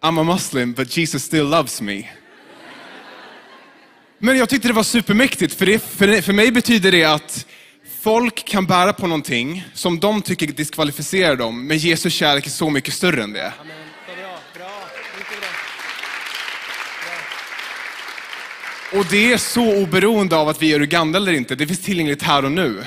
I'm 0.00 0.18
a 0.18 0.24
muslim 0.24 0.72
but 0.72 0.96
Jesus 0.96 1.24
still 1.24 1.48
loves 1.48 1.80
me. 1.80 2.04
Men 4.18 4.38
jag 4.38 4.48
tyckte 4.48 4.68
det 4.68 4.74
var 4.74 4.82
supermäktigt, 4.82 5.54
för, 5.54 5.66
det, 5.66 5.78
för, 5.78 6.22
för 6.22 6.32
mig 6.32 6.52
betyder 6.52 6.92
det 6.92 7.04
att 7.04 7.46
folk 8.00 8.44
kan 8.44 8.66
bära 8.66 8.92
på 8.92 9.06
någonting 9.06 9.64
som 9.74 10.00
de 10.00 10.22
tycker 10.22 10.46
diskvalificerar 10.46 11.36
dem, 11.36 11.66
men 11.66 11.78
Jesu 11.78 12.10
kärlek 12.10 12.46
är 12.46 12.50
så 12.50 12.70
mycket 12.70 12.94
större 12.94 13.22
än 13.22 13.32
det. 13.32 13.52
Amen. 13.60 13.88
Och 18.92 19.06
det 19.10 19.32
är 19.32 19.36
så 19.36 19.82
oberoende 19.82 20.36
av 20.36 20.48
att 20.48 20.62
vi 20.62 20.72
är 20.72 20.82
Uganda 20.82 21.16
eller 21.16 21.32
inte. 21.32 21.54
Det 21.54 21.66
finns 21.66 21.80
tillgängligt 21.80 22.22
här 22.22 22.44
och 22.44 22.52
nu. 22.52 22.84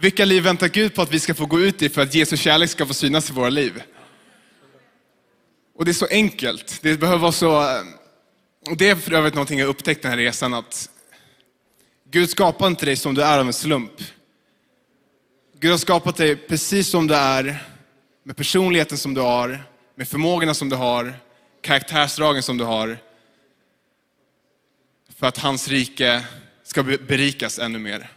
Vilka 0.00 0.24
liv 0.24 0.42
väntar 0.42 0.68
Gud 0.68 0.94
på 0.94 1.02
att 1.02 1.12
vi 1.12 1.20
ska 1.20 1.34
få 1.34 1.46
gå 1.46 1.60
ut 1.60 1.82
i 1.82 1.88
för 1.88 2.02
att 2.02 2.14
Jesu 2.14 2.36
kärlek 2.36 2.70
ska 2.70 2.86
få 2.86 2.94
synas 2.94 3.30
i 3.30 3.32
våra 3.32 3.48
liv? 3.48 3.82
Och 5.78 5.84
det 5.84 5.90
är 5.90 5.92
så 5.92 6.06
enkelt. 6.06 6.78
Det 6.82 7.00
behöver 7.00 7.18
vara 7.18 7.32
så... 7.32 7.62
Eh, 7.62 7.82
och 8.70 8.76
det 8.76 8.88
är 8.88 8.96
för 8.96 9.12
övrigt 9.12 9.34
någonting 9.34 9.58
jag 9.58 9.68
upptäckt 9.68 10.02
den 10.02 10.10
här 10.10 10.18
resan, 10.18 10.54
att 10.54 10.90
Gud 12.10 12.30
skapar 12.30 12.66
inte 12.66 12.86
dig 12.86 12.96
som 12.96 13.14
du 13.14 13.22
är 13.22 13.38
av 13.38 13.46
en 13.46 13.52
slump. 13.52 13.92
Gud 15.58 15.70
har 15.70 15.78
skapat 15.78 16.16
dig 16.16 16.36
precis 16.36 16.90
som 16.90 17.06
du 17.06 17.14
är, 17.14 17.64
med 18.22 18.36
personligheten 18.36 18.98
som 18.98 19.14
du 19.14 19.20
har, 19.20 19.64
med 19.94 20.08
förmågorna 20.08 20.54
som 20.54 20.68
du 20.68 20.76
har, 20.76 21.14
karaktärsdragen 21.62 22.42
som 22.42 22.58
du 22.58 22.64
har 22.64 22.98
för 25.16 25.26
att 25.26 25.38
hans 25.38 25.68
rike 25.68 26.24
ska 26.62 26.82
berikas 26.82 27.58
ännu 27.58 27.78
mer. 27.78 28.10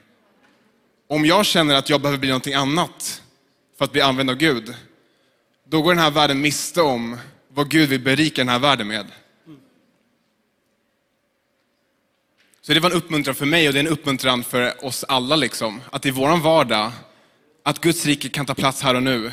Om 1.08 1.26
jag 1.26 1.46
känner 1.46 1.76
att 1.76 1.90
jag 1.90 2.02
behöver 2.02 2.20
bli 2.20 2.30
någonting 2.30 2.54
annat 2.54 3.22
för 3.78 3.86
att 3.86 3.92
bli 3.92 4.02
använd 4.02 4.30
av 4.30 4.36
Gud, 4.36 4.74
då 5.68 5.82
går 5.82 5.94
den 5.94 6.04
här 6.04 6.12
världen 6.12 6.42
miste 6.42 6.82
om 6.82 7.18
vad 7.54 7.70
Gud 7.70 7.90
vill 7.90 8.02
berika 8.02 8.42
den 8.42 8.50
här 8.50 8.60
världen 8.60 8.88
med. 8.88 9.08
Så 12.62 12.74
det 12.74 12.80
var 12.80 12.90
en 12.90 12.96
uppmuntran 12.96 13.36
för 13.36 13.46
mig 13.46 13.68
och 13.68 13.74
det 13.74 13.80
är 13.80 13.86
en 13.86 13.92
uppmuntran 13.92 14.44
för 14.44 14.86
oss 14.86 15.06
alla, 15.08 15.36
liksom, 15.36 15.82
att 15.92 16.06
i 16.06 16.12
vår 16.12 16.38
vardag, 16.38 16.92
att 17.64 17.82
Guds 17.82 18.06
rike 18.06 18.30
kan 18.30 18.46
ta 18.46 18.54
plats 18.54 18.82
här 18.82 18.96
och 18.96 19.04
nu. 19.04 19.32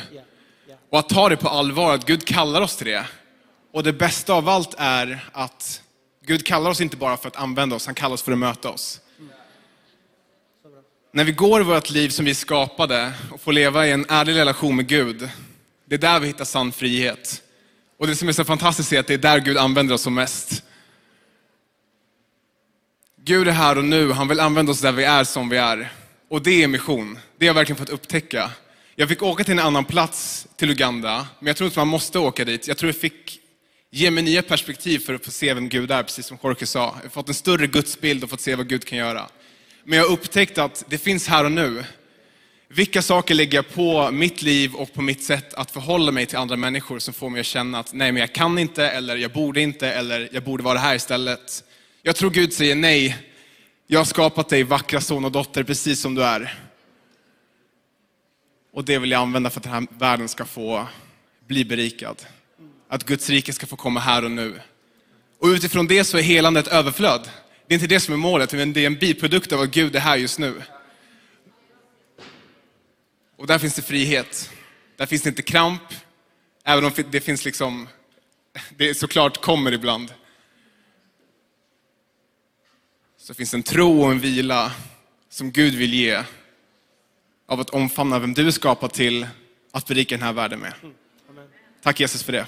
Och 0.89 0.99
att 0.99 1.09
ta 1.09 1.29
det 1.29 1.37
på 1.37 1.49
allvar, 1.49 1.93
att 1.93 2.05
Gud 2.05 2.27
kallar 2.27 2.61
oss 2.61 2.77
till 2.77 2.87
det. 2.87 3.05
Och 3.73 3.83
det 3.83 3.93
bästa 3.93 4.33
av 4.33 4.49
allt 4.49 4.75
är 4.77 5.29
att 5.31 5.81
Gud 6.25 6.45
kallar 6.45 6.69
oss 6.69 6.81
inte 6.81 6.97
bara 6.97 7.17
för 7.17 7.27
att 7.27 7.35
använda 7.35 7.75
oss, 7.75 7.85
han 7.85 7.95
kallar 7.95 8.13
oss 8.13 8.21
för 8.21 8.31
att 8.31 8.37
möta 8.37 8.69
oss. 8.69 9.01
När 11.11 11.23
vi 11.23 11.31
går 11.31 11.61
i 11.61 11.63
vårt 11.63 11.89
liv 11.89 12.09
som 12.09 12.25
vi 12.25 12.35
skapade 12.35 13.13
och 13.31 13.41
får 13.41 13.53
leva 13.53 13.87
i 13.87 13.91
en 13.91 14.05
ärlig 14.09 14.35
relation 14.35 14.75
med 14.75 14.87
Gud, 14.87 15.29
det 15.85 15.95
är 15.95 15.99
där 15.99 16.19
vi 16.19 16.27
hittar 16.27 16.45
sann 16.45 16.71
frihet. 16.71 17.43
Och 17.99 18.07
det 18.07 18.15
som 18.15 18.27
är 18.27 18.31
så 18.31 18.45
fantastiskt 18.45 18.93
är 18.93 18.99
att 18.99 19.07
det 19.07 19.13
är 19.13 19.17
där 19.17 19.39
Gud 19.39 19.57
använder 19.57 19.95
oss 19.95 20.01
som 20.01 20.13
mest. 20.13 20.63
Gud 23.23 23.47
är 23.47 23.51
här 23.51 23.77
och 23.77 23.85
nu, 23.85 24.11
han 24.11 24.27
vill 24.27 24.39
använda 24.39 24.71
oss 24.71 24.81
där 24.81 24.91
vi 24.91 25.03
är 25.03 25.23
som 25.23 25.49
vi 25.49 25.57
är. 25.57 25.91
Och 26.29 26.41
det 26.41 26.63
är 26.63 26.67
mission. 26.67 27.19
Det 27.37 27.45
har 27.45 27.47
jag 27.47 27.53
verkligen 27.53 27.77
fått 27.77 27.89
upptäcka. 27.89 28.51
Jag 28.95 29.09
fick 29.09 29.23
åka 29.23 29.43
till 29.43 29.51
en 29.51 29.59
annan 29.59 29.85
plats, 29.85 30.47
till 30.55 30.69
Uganda, 30.69 31.27
men 31.39 31.47
jag 31.47 31.57
tror 31.57 31.65
inte 31.65 31.79
man 31.79 31.87
måste 31.87 32.19
åka 32.19 32.45
dit. 32.45 32.67
Jag 32.67 32.77
tror 32.77 32.89
jag 32.89 33.01
fick 33.01 33.39
ge 33.91 34.11
mig 34.11 34.23
nya 34.23 34.41
perspektiv 34.41 34.99
för 34.99 35.13
att 35.13 35.25
få 35.25 35.31
se 35.31 35.53
vem 35.53 35.69
Gud 35.69 35.91
är, 35.91 36.03
precis 36.03 36.25
som 36.25 36.37
Jorge 36.43 36.65
sa. 36.65 36.79
Jag 36.79 37.03
har 37.03 37.09
fått 37.09 37.27
en 37.27 37.33
större 37.33 37.67
gudsbild 37.67 38.23
och 38.23 38.29
fått 38.29 38.41
se 38.41 38.55
vad 38.55 38.67
Gud 38.67 38.85
kan 38.85 38.97
göra. 38.97 39.29
Men 39.83 39.97
jag 39.97 40.05
har 40.05 40.13
upptäckt 40.13 40.57
att 40.57 40.83
det 40.87 40.97
finns 40.97 41.27
här 41.27 41.45
och 41.45 41.51
nu. 41.51 41.83
Vilka 42.71 43.01
saker 43.01 43.35
lägger 43.35 43.57
jag 43.57 43.69
på 43.69 44.11
mitt 44.11 44.41
liv 44.41 44.75
och 44.75 44.93
på 44.93 45.01
mitt 45.01 45.23
sätt 45.23 45.53
att 45.53 45.71
förhålla 45.71 46.11
mig 46.11 46.25
till 46.25 46.37
andra 46.37 46.55
människor 46.55 46.99
som 46.99 47.13
får 47.13 47.29
mig 47.29 47.39
att 47.39 47.45
känna 47.45 47.79
att 47.79 47.93
nej, 47.93 48.11
men 48.11 48.19
jag 48.19 48.33
kan 48.33 48.59
inte, 48.59 48.87
eller 48.89 49.15
jag 49.15 49.31
borde 49.31 49.61
inte, 49.61 49.91
eller 49.91 50.29
jag 50.31 50.43
borde 50.43 50.63
vara 50.63 50.79
här 50.79 50.95
istället. 50.95 51.63
Jag 52.01 52.15
tror 52.15 52.29
Gud 52.29 52.53
säger 52.53 52.75
nej. 52.75 53.17
Jag 53.87 53.99
har 53.99 54.05
skapat 54.05 54.49
dig, 54.49 54.63
vackra 54.63 55.01
son 55.01 55.25
och 55.25 55.31
dotter, 55.31 55.63
precis 55.63 56.01
som 56.01 56.15
du 56.15 56.23
är. 56.23 56.59
Och 58.73 58.85
det 58.85 58.99
vill 58.99 59.11
jag 59.11 59.21
använda 59.21 59.49
för 59.49 59.59
att 59.59 59.63
den 59.63 59.73
här 59.73 59.87
världen 59.99 60.29
ska 60.29 60.45
få 60.45 60.87
bli 61.47 61.65
berikad 61.65 62.25
att 62.89 63.05
Guds 63.05 63.29
rike 63.29 63.53
ska 63.53 63.67
få 63.67 63.75
komma 63.75 63.99
här 63.99 64.25
och 64.25 64.31
nu. 64.31 64.59
Och 65.39 65.47
utifrån 65.47 65.87
det 65.87 66.03
så 66.03 66.17
är 66.17 66.21
helandet 66.21 66.67
överflöd. 66.67 67.29
Det 67.67 67.73
är 67.73 67.75
inte 67.75 67.87
det 67.87 67.99
som 67.99 68.13
är 68.13 68.17
målet, 68.17 68.53
men 68.53 68.73
det 68.73 68.81
är 68.81 68.87
en 68.87 68.97
biprodukt 68.97 69.51
av 69.51 69.61
att 69.61 69.71
Gud 69.71 69.95
är 69.95 69.99
här 69.99 70.17
just 70.17 70.39
nu. 70.39 70.61
Och 73.39 73.47
där 73.47 73.59
finns 73.59 73.75
det 73.75 73.81
frihet. 73.81 74.51
Där 74.95 75.05
finns 75.05 75.21
det 75.21 75.29
inte 75.29 75.41
kramp, 75.41 75.81
även 76.63 76.85
om 76.85 76.91
det 77.11 77.21
finns 77.21 77.45
liksom, 77.45 77.87
det 78.77 78.95
såklart 78.95 79.41
kommer 79.41 79.71
ibland. 79.71 80.13
Så 83.17 83.33
finns 83.33 83.53
en 83.53 83.63
tro 83.63 84.01
och 84.01 84.11
en 84.11 84.19
vila 84.19 84.71
som 85.29 85.51
Gud 85.51 85.75
vill 85.75 85.93
ge 85.93 86.23
av 87.47 87.59
att 87.59 87.69
omfamna 87.69 88.19
vem 88.19 88.33
du 88.33 88.47
är 88.47 88.51
skapad 88.51 88.93
till 88.93 89.27
att 89.71 89.87
berika 89.87 90.15
den 90.15 90.25
här 90.25 90.33
världen 90.33 90.59
med. 90.59 90.73
Tack 91.81 91.99
Jesus 91.99 92.23
för 92.23 92.31
det. 92.31 92.45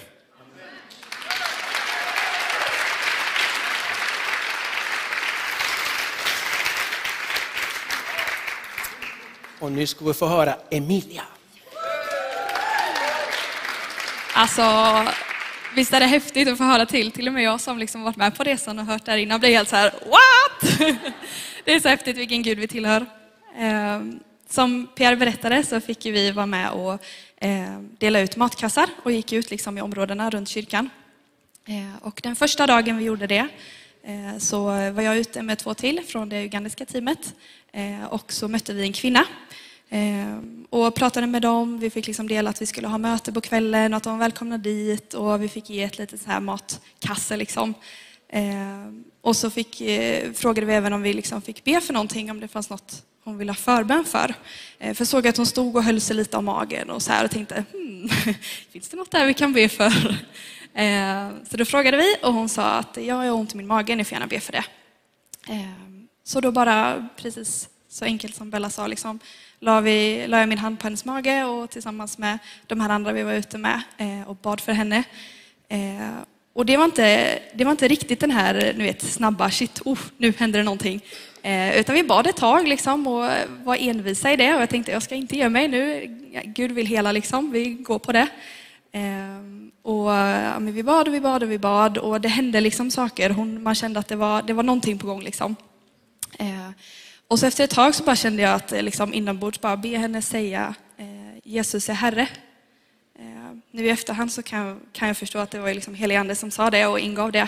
Och 9.62 9.72
nu 9.72 9.88
ska 9.88 10.06
vi 10.06 10.14
få 10.14 10.28
höra 10.28 10.56
Emilia. 10.70 11.24
Alltså, 14.34 14.64
visst 15.76 15.94
är 15.94 16.00
det 16.00 16.06
häftigt 16.06 16.48
att 16.48 16.58
få 16.58 16.64
höra 16.64 16.86
till. 16.86 17.12
Till 17.12 17.28
och 17.28 17.34
med 17.34 17.44
jag 17.44 17.62
som 17.62 17.78
liksom 17.78 18.04
varit 18.04 18.16
med 18.16 18.38
på 18.38 18.44
resan 18.44 18.80
och 18.80 18.86
hört 18.86 19.06
det 19.06 19.12
här 19.12 19.18
innan 19.18 19.40
blir 19.40 19.50
helt 19.50 19.70
så 19.70 19.76
här, 19.76 19.92
what? 19.92 20.80
Det 21.64 21.74
är 21.74 21.80
så 21.80 21.88
häftigt 21.88 22.18
vilken 22.18 22.44
Gud 22.44 22.60
vi 22.60 22.68
tillhör. 22.68 23.06
Ehm, 23.58 24.20
som 24.50 24.88
Pierre 24.96 25.16
berättade 25.16 25.64
så 25.64 25.82
fick 25.82 26.06
vi 26.06 26.32
vara 26.32 26.46
med 26.46 26.72
och 26.72 27.04
ehm, 27.38 27.90
dela 28.00 28.20
ut 28.20 28.36
matkassar 28.36 28.90
och 29.04 29.12
gick 29.12 29.34
ut 29.34 29.52
liksom 29.52 29.78
i 29.78 29.82
områdena 29.82 30.30
runt 30.30 30.50
kyrkan. 30.50 30.90
Ehm, 31.66 31.96
och 32.02 32.20
den 32.24 32.36
första 32.36 32.68
dagen 32.68 32.98
vi 32.98 33.04
gjorde 33.06 33.28
det 33.28 33.48
Eh, 34.04 34.38
så 34.38 34.66
var 34.66 35.02
jag 35.02 35.18
ute 35.18 35.42
med 35.42 35.60
två 35.60 35.74
till 35.74 36.02
från 36.08 36.30
det 36.30 36.44
ugandiska 36.44 36.86
teamet 36.86 37.36
eh, 37.72 38.06
och 38.06 38.34
så 38.34 38.48
mötte 38.48 38.74
vi 38.74 38.82
en 38.82 38.94
kvinna 38.94 39.26
eh, 39.90 40.38
och 40.70 40.96
pratade 40.96 41.28
med 41.28 41.42
dem. 41.42 41.80
Vi 41.80 41.90
fick 41.90 42.08
liksom 42.08 42.28
dela 42.28 42.50
att 42.50 42.62
vi 42.62 42.66
skulle 42.66 42.88
ha 42.88 42.98
möte 42.98 43.32
på 43.32 43.42
kvällen 43.42 43.94
och 43.94 43.98
att 43.98 44.04
de 44.04 44.14
var 44.14 44.20
välkomna 44.20 44.58
dit 44.58 45.14
och 45.14 45.44
vi 45.44 45.48
fick 45.50 45.70
ge 45.70 45.84
ett 45.84 45.98
litet 45.98 46.22
så 46.22 46.30
här 46.30 46.40
matkasse. 46.40 47.38
Liksom. 47.38 47.74
Och 49.22 49.36
så 49.36 49.50
fick, 49.50 49.82
frågade 50.36 50.68
vi 50.68 50.74
även 50.74 50.94
om 50.94 51.02
vi 51.02 51.14
liksom 51.14 51.42
fick 51.42 51.64
be 51.64 51.82
för 51.82 51.94
någonting, 51.94 52.32
om 52.32 52.40
det 52.40 52.48
fanns 52.48 52.70
något 52.70 53.04
hon 53.24 53.38
ville 53.38 53.52
ha 53.52 53.56
förbön 53.56 54.06
för. 54.06 54.34
För 54.80 54.96
jag 54.98 55.08
såg 55.08 55.28
att 55.28 55.38
hon 55.38 55.46
stod 55.46 55.76
och 55.76 55.84
höll 55.84 56.02
sig 56.02 56.16
lite 56.16 56.38
om 56.38 56.46
magen 56.46 56.90
och 56.90 57.02
så 57.02 57.12
här 57.12 57.26
och 57.26 57.32
tänkte, 57.32 57.64
hmm, 57.72 58.10
finns 58.72 58.90
det 58.90 58.98
något 58.98 59.12
där 59.12 59.26
vi 59.26 59.34
kan 59.34 59.54
be 59.54 59.70
för? 59.70 60.18
Eh, 60.74 61.30
så 61.50 61.58
då 61.58 61.66
frågade 61.66 61.98
vi 61.98 62.16
och 62.24 62.34
hon 62.34 62.50
sa 62.50 62.72
att 62.72 62.98
jag 62.98 63.16
har 63.16 63.32
ont 63.32 63.54
i 63.54 63.58
min 63.58 63.68
mage, 63.68 63.96
ni 63.96 64.04
får 64.04 64.16
gärna 64.16 64.28
be 64.28 64.40
för 64.40 64.52
det. 64.52 64.64
Eh, 65.50 65.72
så 66.24 66.42
då 66.42 66.52
bara, 66.52 67.08
precis 67.16 67.70
så 67.90 68.06
enkelt 68.06 68.36
som 68.36 68.50
Bella 68.50 68.70
sa, 68.70 68.88
liksom, 68.88 69.20
la, 69.60 69.82
vi, 69.82 70.28
la 70.28 70.40
jag 70.40 70.50
min 70.50 70.58
hand 70.58 70.80
på 70.80 70.84
hennes 70.84 71.06
mage 71.06 71.44
och 71.44 71.70
tillsammans 71.70 72.18
med 72.18 72.40
de 72.68 72.82
här 72.82 72.90
andra 72.90 73.12
vi 73.12 73.24
var 73.24 73.34
ute 73.34 73.58
med 73.58 73.82
eh, 73.98 74.30
och 74.30 74.36
bad 74.36 74.62
för 74.62 74.72
henne. 74.72 75.04
Och 76.54 76.66
det 76.66 76.78
var, 76.78 76.86
inte, 76.86 77.40
det 77.54 77.64
var 77.64 77.72
inte 77.72 77.88
riktigt 77.88 78.20
den 78.20 78.32
här 78.32 78.74
ni 78.78 78.84
vet, 78.84 79.02
snabba, 79.02 79.52
shit, 79.52 79.82
oh, 79.86 80.00
nu 80.18 80.34
händer 80.38 80.60
det 80.60 80.64
någonting. 80.66 81.02
Eh, 81.42 81.80
Utan 81.80 81.96
vi 81.96 82.04
bad 82.04 82.28
ett 82.28 82.36
tag 82.36 82.68
liksom, 82.68 83.08
och 83.08 83.30
var 83.64 83.78
envisa 83.80 84.32
i 84.32 84.36
det 84.36 84.56
och 84.56 84.62
jag 84.62 84.70
tänkte 84.70 84.92
jag 84.92 85.04
ska 85.04 85.16
inte 85.16 85.38
ge 85.38 85.50
mig 85.50 85.68
nu, 85.68 86.08
Gud 86.46 86.72
vill 86.72 86.88
hela 86.88 87.12
liksom, 87.12 87.52
vi 87.52 87.70
går 87.70 88.00
på 88.00 88.12
det. 88.12 88.28
Ehm, 88.92 89.61
och, 89.84 90.16
eh, 90.16 90.44
ja, 90.44 90.60
men 90.60 90.74
vi 90.74 90.84
bad 90.84 91.08
och 91.08 91.14
vi 91.14 91.20
bad 91.20 91.44
och 91.44 91.52
vi 91.52 91.58
bad 91.58 91.98
och 91.98 92.22
det 92.22 92.30
hände 92.30 92.62
liksom 92.62 92.92
saker. 92.92 93.30
Hon, 93.30 93.64
man 93.64 93.76
kände 93.76 94.00
att 94.00 94.08
det 94.08 94.16
var, 94.16 94.42
det 94.42 94.54
var 94.54 94.64
någonting 94.64 94.98
på 94.98 95.08
gång. 95.08 95.24
Liksom. 95.24 95.56
Eh, 96.40 96.70
och 97.28 97.40
så 97.40 97.46
efter 97.46 97.64
ett 97.64 97.70
tag 97.70 97.96
så 97.96 98.04
bara 98.04 98.16
kände 98.16 98.42
jag 98.42 98.54
att 98.54 98.72
eh, 98.72 98.82
liksom, 98.82 99.14
inombords 99.14 99.62
bara 99.62 99.78
be 99.78 99.98
henne 99.98 100.22
säga 100.22 100.76
eh, 100.98 101.40
Jesus 101.44 101.90
är 101.90 101.94
Herre. 101.94 102.28
Eh, 103.20 103.58
nu 103.72 103.86
i 103.86 103.90
efterhand 103.90 104.32
så 104.32 104.44
kan, 104.44 104.80
kan 104.92 105.08
jag 105.08 105.18
förstå 105.18 105.40
att 105.40 105.52
det 105.52 105.60
var 105.60 105.74
liksom 105.74 105.96
helig 105.96 106.16
ande 106.16 106.36
som 106.36 106.52
sa 106.52 106.70
det 106.70 106.86
och 106.86 107.00
ingav 107.00 107.32
det. 107.32 107.48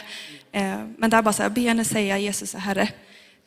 Eh, 0.52 0.86
men 0.98 1.10
där 1.10 1.22
bara 1.22 1.34
så 1.34 1.44
här, 1.44 1.50
be 1.50 1.62
henne 1.62 1.86
säga 1.86 2.18
Jesus 2.18 2.56
är 2.56 2.60
Herre. 2.60 2.90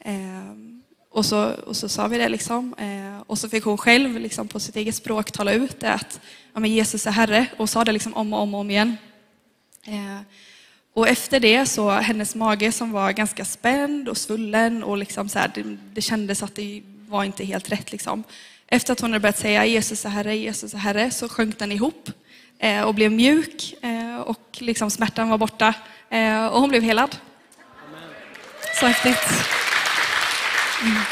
Eh, 0.01 0.76
och, 1.17 1.27
så, 1.27 1.53
och 1.67 1.77
så 1.77 1.89
sa 1.89 2.07
vi 2.07 2.19
det 2.19 2.29
liksom. 2.29 2.75
Eh, 2.79 3.23
och 3.27 3.39
så 3.39 3.49
fick 3.49 3.65
hon 3.65 3.79
själv 3.79 4.19
liksom, 4.19 4.49
på 4.49 4.61
sitt 4.61 4.77
eget 4.77 4.95
språk 4.95 5.33
tala 5.33 5.53
ut 5.53 5.81
det 5.81 5.93
att 5.93 6.21
ja, 6.53 6.61
men 6.61 6.71
Jesus 6.71 7.07
är 7.07 7.11
Herre 7.11 7.47
och 7.57 7.71
sa 7.71 7.85
det 7.85 7.93
liksom 7.93 8.15
om 8.15 8.33
och 8.33 8.41
om 8.41 8.55
och 8.55 8.61
om 8.61 8.71
igen. 8.71 8.97
Eh, 9.85 10.21
och 10.95 11.09
efter 11.09 11.41
det 11.41 11.67
så 11.67 11.91
hennes 11.91 12.35
mage 12.35 12.73
som 12.73 12.93
var 12.93 13.13
ganska 13.13 13.45
spänd 13.45 14.09
och 14.09 14.17
svullen 14.17 14.83
och 14.83 14.97
liksom 14.97 15.29
så 15.29 15.39
här, 15.39 15.51
det, 15.55 15.63
det 15.93 16.01
kändes 16.01 16.43
att 16.43 16.55
det 16.55 16.83
var 17.09 17.25
inte 17.25 17.45
helt 17.45 17.73
rätt. 17.73 17.93
Liksom. 17.93 18.25
Efter 18.67 18.93
att 18.93 19.01
hon 19.01 19.13
hade 19.13 19.21
börjat 19.21 19.39
säga 19.39 19.67
Jesus 19.67 20.05
är 20.05 20.09
Herre, 20.09 20.37
Jesus 20.37 20.75
är 20.75 20.79
Herre 20.79 21.11
så 21.11 21.29
sjönk 21.29 21.59
den 21.59 21.73
ihop 21.73 22.11
eh, 22.59 22.83
och 22.83 22.95
blev 22.95 23.13
mjuk 23.13 23.75
eh, 23.83 24.17
och 24.17 24.57
liksom 24.59 24.91
smärtan 24.91 25.29
var 25.29 25.39
borta 25.39 25.75
eh, 26.11 26.47
och 26.47 26.61
hon 26.61 26.69
blev 26.69 26.83
helad. 26.83 27.17
Så 28.81 28.87
häftigt. 28.87 29.66
Mm. 30.83 31.03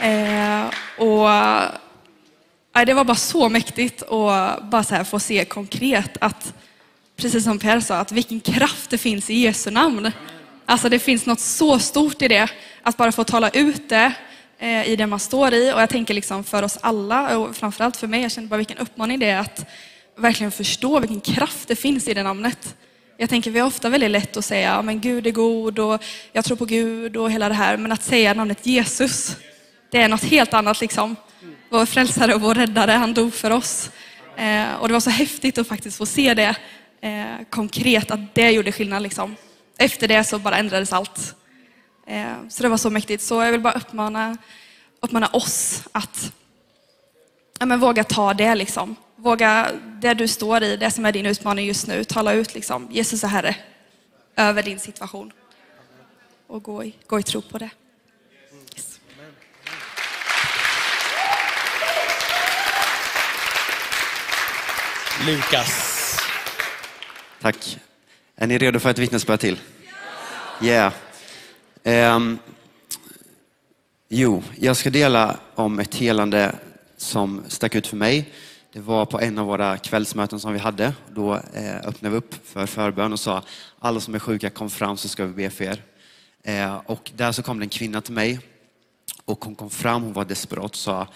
Eh, 0.00 0.70
och 0.96 1.30
eh, 1.30 2.86
det 2.86 2.94
var 2.94 3.04
bara 3.04 3.16
så 3.16 3.48
mäktigt 3.48 4.02
att 4.02 4.62
bara 4.62 4.84
så 4.84 4.94
här 4.94 5.04
få 5.04 5.18
se 5.18 5.44
konkret 5.44 6.16
att 6.20 6.54
precis 7.16 7.44
som 7.44 7.58
Per 7.58 7.80
sa, 7.80 7.96
att 7.96 8.12
vilken 8.12 8.40
kraft 8.40 8.90
det 8.90 8.98
finns 8.98 9.30
i 9.30 9.34
Jesu 9.34 9.70
namn. 9.70 10.12
Alltså 10.66 10.88
det 10.88 10.98
finns 10.98 11.26
något 11.26 11.40
så 11.40 11.78
stort 11.78 12.22
i 12.22 12.28
det, 12.28 12.48
att 12.82 12.96
bara 12.96 13.12
få 13.12 13.24
tala 13.24 13.50
ut 13.50 13.88
det 13.88 14.12
eh, 14.58 14.88
i 14.88 14.96
det 14.96 15.06
man 15.06 15.18
står 15.18 15.54
i. 15.54 15.72
Och 15.72 15.80
jag 15.80 15.88
tänker 15.88 16.14
liksom 16.14 16.44
för 16.44 16.62
oss 16.62 16.78
alla, 16.80 17.38
och 17.38 17.56
framförallt 17.56 17.96
för 17.96 18.06
mig, 18.06 18.22
jag 18.22 18.32
känner 18.32 18.48
bara 18.48 18.56
vilken 18.56 18.78
uppmaning 18.78 19.18
det 19.18 19.30
är 19.30 19.38
att 19.38 19.70
verkligen 20.16 20.52
förstå 20.52 21.00
vilken 21.00 21.20
kraft 21.20 21.68
det 21.68 21.76
finns 21.76 22.08
i 22.08 22.14
det 22.14 22.22
namnet. 22.22 22.76
Jag 23.20 23.28
tänker 23.28 23.50
vi 23.50 23.60
har 23.60 23.66
ofta 23.66 23.88
väldigt 23.88 24.10
lätt 24.10 24.36
att 24.36 24.44
säga, 24.44 24.82
men 24.82 25.00
Gud 25.00 25.26
är 25.26 25.30
god 25.30 25.78
och 25.78 26.02
jag 26.32 26.44
tror 26.44 26.56
på 26.56 26.64
Gud 26.64 27.16
och 27.16 27.30
hela 27.30 27.48
det 27.48 27.54
här. 27.54 27.76
Men 27.76 27.92
att 27.92 28.02
säga 28.02 28.34
namnet 28.34 28.66
Jesus, 28.66 29.36
det 29.90 30.02
är 30.02 30.08
något 30.08 30.22
helt 30.22 30.54
annat 30.54 30.80
liksom. 30.80 31.16
Vår 31.70 31.86
frälsare 31.86 32.34
och 32.34 32.40
vår 32.40 32.54
räddare, 32.54 32.92
han 32.92 33.14
dog 33.14 33.34
för 33.34 33.50
oss. 33.50 33.90
Eh, 34.36 34.74
och 34.74 34.88
det 34.88 34.92
var 34.92 35.00
så 35.00 35.10
häftigt 35.10 35.58
att 35.58 35.68
faktiskt 35.68 35.96
få 35.96 36.06
se 36.06 36.34
det 36.34 36.56
eh, 37.00 37.46
konkret, 37.50 38.10
att 38.10 38.34
det 38.34 38.50
gjorde 38.50 38.72
skillnad. 38.72 39.02
Liksom. 39.02 39.36
Efter 39.78 40.08
det 40.08 40.24
så 40.24 40.38
bara 40.38 40.56
ändrades 40.56 40.92
allt. 40.92 41.34
Eh, 42.06 42.48
så 42.48 42.62
det 42.62 42.68
var 42.68 42.76
så 42.76 42.90
mäktigt. 42.90 43.22
Så 43.22 43.42
jag 43.42 43.52
vill 43.52 43.60
bara 43.60 43.74
uppmana, 43.74 44.36
uppmana 45.00 45.26
oss 45.26 45.82
att 45.92 46.32
ja, 47.58 47.66
men 47.66 47.80
våga 47.80 48.04
ta 48.04 48.34
det. 48.34 48.54
Liksom. 48.54 48.96
Våga 49.22 49.72
det 50.00 50.14
du 50.14 50.28
står 50.28 50.62
i, 50.62 50.76
det 50.76 50.90
som 50.90 51.06
är 51.06 51.12
din 51.12 51.26
utmaning 51.26 51.66
just 51.66 51.86
nu. 51.86 52.04
Tala 52.04 52.32
ut 52.32 52.54
liksom, 52.54 52.88
Jesus 52.90 53.24
är 53.24 53.28
Herre 53.28 53.56
över 54.36 54.62
din 54.62 54.78
situation. 54.78 55.32
Och 56.46 56.62
gå 56.62 56.84
i, 56.84 56.94
gå 57.06 57.20
i 57.20 57.22
tro 57.22 57.42
på 57.42 57.58
det. 57.58 57.70
Yes. 58.74 59.00
Lukas. 65.26 66.16
Tack. 67.40 67.78
Är 68.36 68.46
ni 68.46 68.58
redo 68.58 68.78
för 68.78 68.90
ett 68.90 68.98
vittnesbörd 68.98 69.40
till? 69.40 69.58
Yeah. 70.62 70.92
Ehm, 71.82 72.38
jo, 74.08 74.42
jag 74.58 74.76
ska 74.76 74.90
dela 74.90 75.36
om 75.54 75.78
ett 75.78 75.94
helande 75.94 76.54
som 76.96 77.42
stack 77.48 77.74
ut 77.74 77.86
för 77.86 77.96
mig. 77.96 78.32
Det 78.72 78.80
var 78.80 79.06
på 79.06 79.20
en 79.20 79.38
av 79.38 79.46
våra 79.46 79.78
kvällsmöten 79.78 80.40
som 80.40 80.52
vi 80.52 80.58
hade. 80.58 80.94
Då 81.14 81.34
eh, 81.34 81.76
öppnade 81.76 82.10
vi 82.10 82.16
upp 82.16 82.46
för 82.46 82.66
förbön 82.66 83.12
och 83.12 83.20
sa 83.20 83.42
alla 83.78 84.00
som 84.00 84.14
är 84.14 84.18
sjuka 84.18 84.50
kom 84.50 84.70
fram 84.70 84.96
så 84.96 85.08
ska 85.08 85.26
vi 85.26 85.32
be 85.32 85.50
för 85.50 85.64
er. 85.64 85.82
Eh, 86.42 86.76
och 86.86 87.10
där 87.16 87.32
så 87.32 87.42
kom 87.42 87.58
det 87.58 87.64
en 87.64 87.68
kvinna 87.68 88.00
till 88.00 88.14
mig 88.14 88.40
och 89.24 89.44
hon 89.44 89.54
kom 89.54 89.70
fram, 89.70 90.02
hon 90.02 90.12
var 90.12 90.24
desperat 90.24 90.64
och 90.64 90.76
sa 90.76 91.06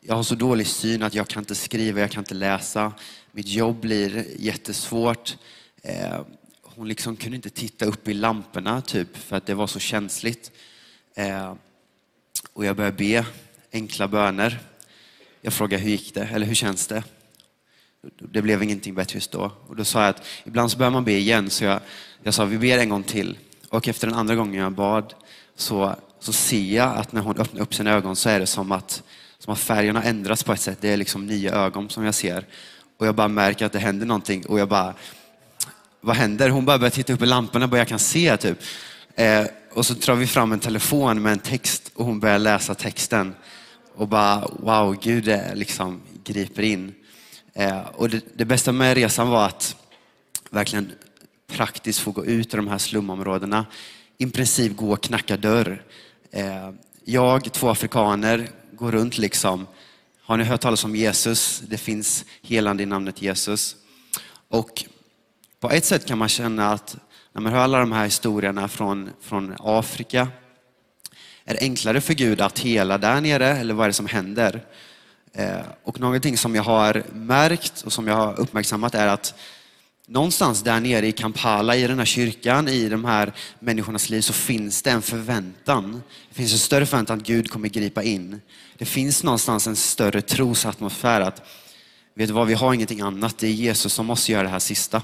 jag 0.00 0.14
har 0.14 0.22
så 0.22 0.34
dålig 0.34 0.66
syn 0.66 1.02
att 1.02 1.14
jag 1.14 1.28
kan 1.28 1.42
inte 1.42 1.54
skriva, 1.54 2.00
jag 2.00 2.10
kan 2.10 2.20
inte 2.20 2.34
läsa. 2.34 2.92
Mitt 3.32 3.48
jobb 3.48 3.80
blir 3.80 4.26
jättesvårt. 4.38 5.36
Eh, 5.82 6.20
hon 6.62 6.88
liksom 6.88 7.16
kunde 7.16 7.36
inte 7.36 7.50
titta 7.50 7.84
upp 7.84 8.08
i 8.08 8.14
lamporna 8.14 8.80
typ 8.80 9.16
för 9.16 9.36
att 9.36 9.46
det 9.46 9.54
var 9.54 9.66
så 9.66 9.78
känsligt. 9.78 10.52
Eh, 11.14 11.54
och 12.52 12.64
jag 12.64 12.76
började 12.76 12.96
be 12.96 13.26
enkla 13.72 14.08
böner. 14.08 14.60
Jag 15.44 15.52
frågade 15.52 15.82
hur 15.82 15.90
gick 15.90 16.14
det, 16.14 16.28
eller 16.32 16.46
hur 16.46 16.54
känns 16.54 16.86
det? 16.86 17.02
Det 18.18 18.42
blev 18.42 18.62
ingenting 18.62 18.94
bättre 18.94 19.16
just 19.16 19.32
då. 19.32 19.52
Och 19.68 19.76
då 19.76 19.84
sa 19.84 20.00
jag 20.00 20.08
att 20.08 20.22
ibland 20.44 20.70
så 20.70 20.78
behöver 20.78 20.92
man 20.92 21.04
be 21.04 21.12
igen, 21.12 21.50
så 21.50 21.64
jag, 21.64 21.80
jag 22.22 22.34
sa 22.34 22.44
vi 22.44 22.58
ber 22.58 22.78
en 22.78 22.88
gång 22.88 23.02
till. 23.02 23.38
Och 23.68 23.88
efter 23.88 24.06
den 24.06 24.16
andra 24.16 24.34
gången 24.34 24.60
jag 24.60 24.72
bad 24.72 25.14
så, 25.56 25.96
så 26.20 26.32
ser 26.32 26.74
jag 26.74 26.96
att 26.96 27.12
när 27.12 27.20
hon 27.20 27.38
öppnar 27.38 27.62
upp 27.62 27.74
sina 27.74 27.92
ögon 27.92 28.16
så 28.16 28.28
är 28.28 28.40
det 28.40 28.46
som 28.46 28.72
att, 28.72 29.02
som 29.38 29.52
att 29.52 29.58
färgerna 29.58 30.02
ändras 30.02 30.42
på 30.42 30.52
ett 30.52 30.60
sätt. 30.60 30.78
Det 30.80 30.88
är 30.88 30.96
liksom 30.96 31.26
nya 31.26 31.52
ögon 31.52 31.90
som 31.90 32.04
jag 32.04 32.14
ser. 32.14 32.46
Och 32.98 33.06
jag 33.06 33.14
bara 33.14 33.28
märker 33.28 33.66
att 33.66 33.72
det 33.72 33.78
händer 33.78 34.06
någonting 34.06 34.46
och 34.46 34.60
jag 34.60 34.68
bara, 34.68 34.94
vad 36.00 36.16
händer? 36.16 36.48
Hon 36.48 36.64
bara 36.64 36.78
börjar 36.78 36.90
titta 36.90 37.12
upp 37.12 37.22
i 37.22 37.26
lamporna 37.26 37.68
bara 37.68 37.78
jag 37.78 37.88
kan 37.88 37.98
se 37.98 38.36
typ. 38.36 38.58
Eh, 39.14 39.44
och 39.72 39.86
så 39.86 39.94
drar 39.94 40.14
vi 40.14 40.26
fram 40.26 40.52
en 40.52 40.60
telefon 40.60 41.22
med 41.22 41.32
en 41.32 41.38
text 41.38 41.90
och 41.94 42.04
hon 42.04 42.20
börjar 42.20 42.38
läsa 42.38 42.74
texten. 42.74 43.34
Och 43.94 44.08
bara, 44.08 44.48
wow, 44.58 44.96
Gud 45.02 45.28
är 45.28 45.54
liksom 45.54 46.00
griper 46.24 46.62
in. 46.62 46.94
Eh, 47.52 47.80
och 47.80 48.08
det, 48.08 48.24
det 48.34 48.44
bästa 48.44 48.72
med 48.72 48.94
resan 48.94 49.28
var 49.28 49.46
att 49.46 49.76
verkligen 50.50 50.92
praktiskt 51.46 52.00
få 52.00 52.10
gå 52.10 52.24
ut 52.24 52.54
i 52.54 52.56
de 52.56 52.68
här 52.68 52.78
slumområdena. 52.78 53.66
I 54.18 54.26
princip 54.26 54.76
gå 54.76 54.92
och 54.92 55.02
knacka 55.02 55.36
dörr. 55.36 55.82
Eh, 56.30 56.70
jag, 57.04 57.52
två 57.52 57.68
afrikaner, 57.68 58.48
går 58.72 58.92
runt 58.92 59.18
liksom. 59.18 59.66
Har 60.20 60.36
ni 60.36 60.44
hört 60.44 60.60
talas 60.60 60.84
om 60.84 60.96
Jesus? 60.96 61.62
Det 61.68 61.78
finns 61.78 62.24
helande 62.42 62.82
i 62.82 62.86
namnet 62.86 63.22
Jesus. 63.22 63.76
Och 64.48 64.84
på 65.60 65.70
ett 65.70 65.84
sätt 65.84 66.06
kan 66.06 66.18
man 66.18 66.28
känna 66.28 66.72
att 66.72 66.96
när 67.32 67.42
man 67.42 67.52
hör 67.52 67.60
alla 67.60 67.78
de 67.78 67.92
här 67.92 68.04
historierna 68.04 68.68
från, 68.68 69.10
från 69.20 69.54
Afrika, 69.58 70.28
är 71.44 71.54
det 71.54 71.60
enklare 71.60 72.00
för 72.00 72.14
Gud 72.14 72.40
att 72.40 72.58
hela 72.58 72.98
där 72.98 73.20
nere 73.20 73.48
eller 73.48 73.74
vad 73.74 73.84
är 73.84 73.88
det 73.88 73.94
som 73.94 74.06
händer? 74.06 74.64
Eh, 75.32 75.60
och 75.84 76.00
någonting 76.00 76.38
som 76.38 76.54
jag 76.54 76.62
har 76.62 77.02
märkt 77.12 77.82
och 77.82 77.92
som 77.92 78.08
jag 78.08 78.16
har 78.16 78.40
uppmärksammat 78.40 78.94
är 78.94 79.06
att 79.06 79.34
någonstans 80.06 80.62
där 80.62 80.80
nere 80.80 81.06
i 81.06 81.12
Kampala, 81.12 81.76
i 81.76 81.86
den 81.86 81.98
här 81.98 82.06
kyrkan, 82.06 82.68
i 82.68 82.88
de 82.88 83.04
här 83.04 83.32
människornas 83.58 84.10
liv 84.10 84.20
så 84.20 84.32
finns 84.32 84.82
det 84.82 84.90
en 84.90 85.02
förväntan. 85.02 86.02
Det 86.28 86.34
finns 86.34 86.52
en 86.52 86.58
större 86.58 86.86
förväntan 86.86 87.18
att 87.18 87.26
Gud 87.26 87.50
kommer 87.50 87.68
gripa 87.68 88.02
in. 88.02 88.40
Det 88.78 88.84
finns 88.84 89.22
någonstans 89.22 89.66
en 89.66 89.76
större 89.76 90.22
trosatmosfär 90.22 91.20
att 91.20 91.42
vet 92.14 92.28
du 92.28 92.34
vad, 92.34 92.46
vi 92.46 92.54
har 92.54 92.74
ingenting 92.74 93.00
annat. 93.00 93.38
Det 93.38 93.46
är 93.46 93.50
Jesus 93.50 93.92
som 93.92 94.06
måste 94.06 94.32
göra 94.32 94.42
det 94.42 94.48
här 94.48 94.58
sista. 94.58 95.02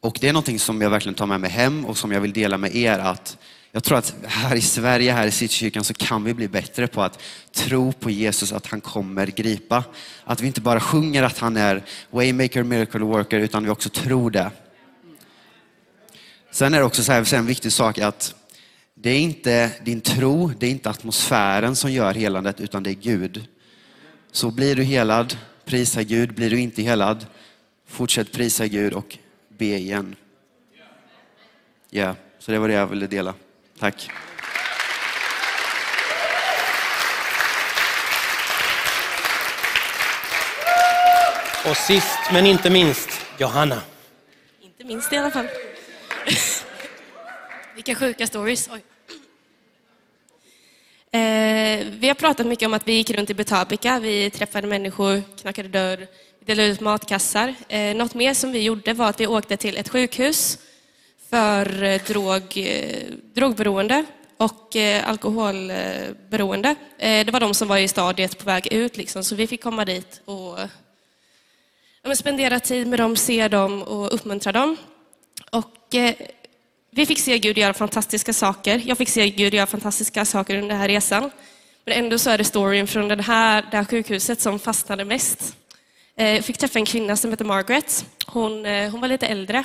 Och 0.00 0.18
det 0.20 0.28
är 0.28 0.32
någonting 0.32 0.58
som 0.58 0.82
jag 0.82 0.90
verkligen 0.90 1.14
tar 1.14 1.26
med 1.26 1.40
mig 1.40 1.50
hem 1.50 1.84
och 1.84 1.98
som 1.98 2.12
jag 2.12 2.20
vill 2.20 2.32
dela 2.32 2.58
med 2.58 2.76
er 2.76 2.98
att 2.98 3.38
jag 3.72 3.84
tror 3.84 3.98
att 3.98 4.14
här 4.24 4.56
i 4.56 4.60
Sverige, 4.60 5.12
här 5.12 5.26
i 5.26 5.30
Citykyrkan 5.30 5.84
så 5.84 5.94
kan 5.94 6.24
vi 6.24 6.34
bli 6.34 6.48
bättre 6.48 6.86
på 6.86 7.02
att 7.02 7.22
tro 7.52 7.92
på 7.92 8.10
Jesus, 8.10 8.52
att 8.52 8.66
han 8.66 8.80
kommer 8.80 9.26
gripa. 9.26 9.84
Att 10.24 10.40
vi 10.40 10.46
inte 10.46 10.60
bara 10.60 10.80
sjunger 10.80 11.22
att 11.22 11.38
han 11.38 11.56
är 11.56 11.84
waymaker, 12.10 12.62
miracle 12.62 13.00
worker, 13.00 13.38
utan 13.38 13.64
vi 13.64 13.70
också 13.70 13.88
tror 13.88 14.30
det. 14.30 14.50
Sen 16.50 16.74
är 16.74 16.78
det 16.78 16.84
också 16.84 17.02
så 17.02 17.12
här, 17.12 17.34
en 17.34 17.46
viktig 17.46 17.72
sak 17.72 17.98
att 17.98 18.34
det 18.94 19.10
är 19.10 19.18
inte 19.18 19.70
din 19.84 20.00
tro, 20.00 20.52
det 20.58 20.66
är 20.66 20.70
inte 20.70 20.90
atmosfären 20.90 21.76
som 21.76 21.92
gör 21.92 22.14
helandet, 22.14 22.60
utan 22.60 22.82
det 22.82 22.90
är 22.90 22.94
Gud. 22.94 23.46
Så 24.32 24.50
blir 24.50 24.76
du 24.76 24.82
helad, 24.82 25.36
prisa 25.64 26.02
Gud. 26.02 26.34
Blir 26.34 26.50
du 26.50 26.60
inte 26.60 26.82
helad, 26.82 27.26
fortsätt 27.86 28.32
prisa 28.32 28.66
Gud 28.66 28.92
och 28.92 29.18
be 29.48 29.64
igen. 29.64 30.16
Ja, 31.90 32.02
yeah, 32.02 32.14
så 32.38 32.52
det 32.52 32.58
var 32.58 32.68
det 32.68 32.74
jag 32.74 32.86
ville 32.86 33.06
dela. 33.06 33.34
Tack. 33.80 34.10
Och 41.70 41.76
sist 41.76 42.18
men 42.32 42.46
inte 42.46 42.70
minst, 42.70 43.08
Johanna. 43.38 43.82
Inte 44.60 44.84
minst 44.84 45.12
i 45.12 45.16
alla 45.16 45.30
fall. 45.30 45.48
Vilka 47.74 47.94
sjuka 47.94 48.26
stories. 48.26 48.68
Oj. 48.72 48.82
Eh, 51.20 51.86
vi 51.90 52.08
har 52.08 52.14
pratat 52.14 52.46
mycket 52.46 52.66
om 52.66 52.74
att 52.74 52.88
vi 52.88 52.92
gick 52.92 53.10
runt 53.10 53.30
i 53.30 53.34
Betabika. 53.34 53.98
Vi 53.98 54.30
träffade 54.30 54.66
människor, 54.66 55.22
knackade 55.40 55.68
dörr, 55.68 56.06
delade 56.44 56.68
ut 56.68 56.80
matkassar. 56.80 57.54
Eh, 57.68 57.96
något 57.96 58.14
mer 58.14 58.34
som 58.34 58.52
vi 58.52 58.62
gjorde 58.62 58.92
var 58.92 59.08
att 59.08 59.20
vi 59.20 59.26
åkte 59.26 59.56
till 59.56 59.76
ett 59.76 59.88
sjukhus 59.88 60.58
för 61.30 61.82
eh, 61.82 62.00
drog, 62.06 62.42
eh, 62.56 63.06
drogberoende 63.34 64.04
och 64.36 64.76
eh, 64.76 65.08
alkoholberoende. 65.08 66.74
Det 66.98 67.32
var 67.32 67.40
de 67.40 67.54
som 67.54 67.68
var 67.68 67.78
i 67.78 67.88
stadiet 67.88 68.38
på 68.38 68.44
väg 68.44 68.72
ut, 68.72 68.96
liksom, 68.96 69.24
så 69.24 69.34
vi 69.34 69.46
fick 69.46 69.62
komma 69.62 69.84
dit 69.84 70.20
och 70.24 70.58
ja, 72.02 72.14
spendera 72.14 72.60
tid 72.60 72.86
med 72.86 72.98
dem, 72.98 73.16
se 73.16 73.48
dem 73.48 73.82
och 73.82 74.14
uppmuntra 74.14 74.52
dem. 74.52 74.76
Och, 75.50 75.94
eh, 75.94 76.14
vi 76.90 77.06
fick 77.06 77.18
se 77.18 77.38
Gud 77.38 77.58
göra 77.58 77.74
fantastiska 77.74 78.32
saker. 78.32 78.82
Jag 78.84 78.98
fick 78.98 79.08
se 79.08 79.30
Gud 79.30 79.54
göra 79.54 79.66
fantastiska 79.66 80.24
saker 80.24 80.56
under 80.56 80.68
den 80.68 80.78
här 80.78 80.88
resan. 80.88 81.30
Men 81.84 81.98
ändå 81.98 82.18
så 82.18 82.30
är 82.30 82.38
det 82.38 82.44
storyn 82.44 82.86
från 82.86 83.08
den 83.08 83.20
här, 83.20 83.66
det 83.70 83.76
här 83.76 83.84
sjukhuset 83.84 84.40
som 84.40 84.58
fastnade 84.58 85.04
mest. 85.04 85.56
Jag 86.14 86.36
eh, 86.36 86.42
fick 86.42 86.58
träffa 86.58 86.78
en 86.78 86.84
kvinna 86.84 87.16
som 87.16 87.30
heter 87.30 87.44
Margaret. 87.44 88.06
Hon, 88.26 88.66
eh, 88.66 88.90
hon 88.90 89.00
var 89.00 89.08
lite 89.08 89.26
äldre. 89.26 89.64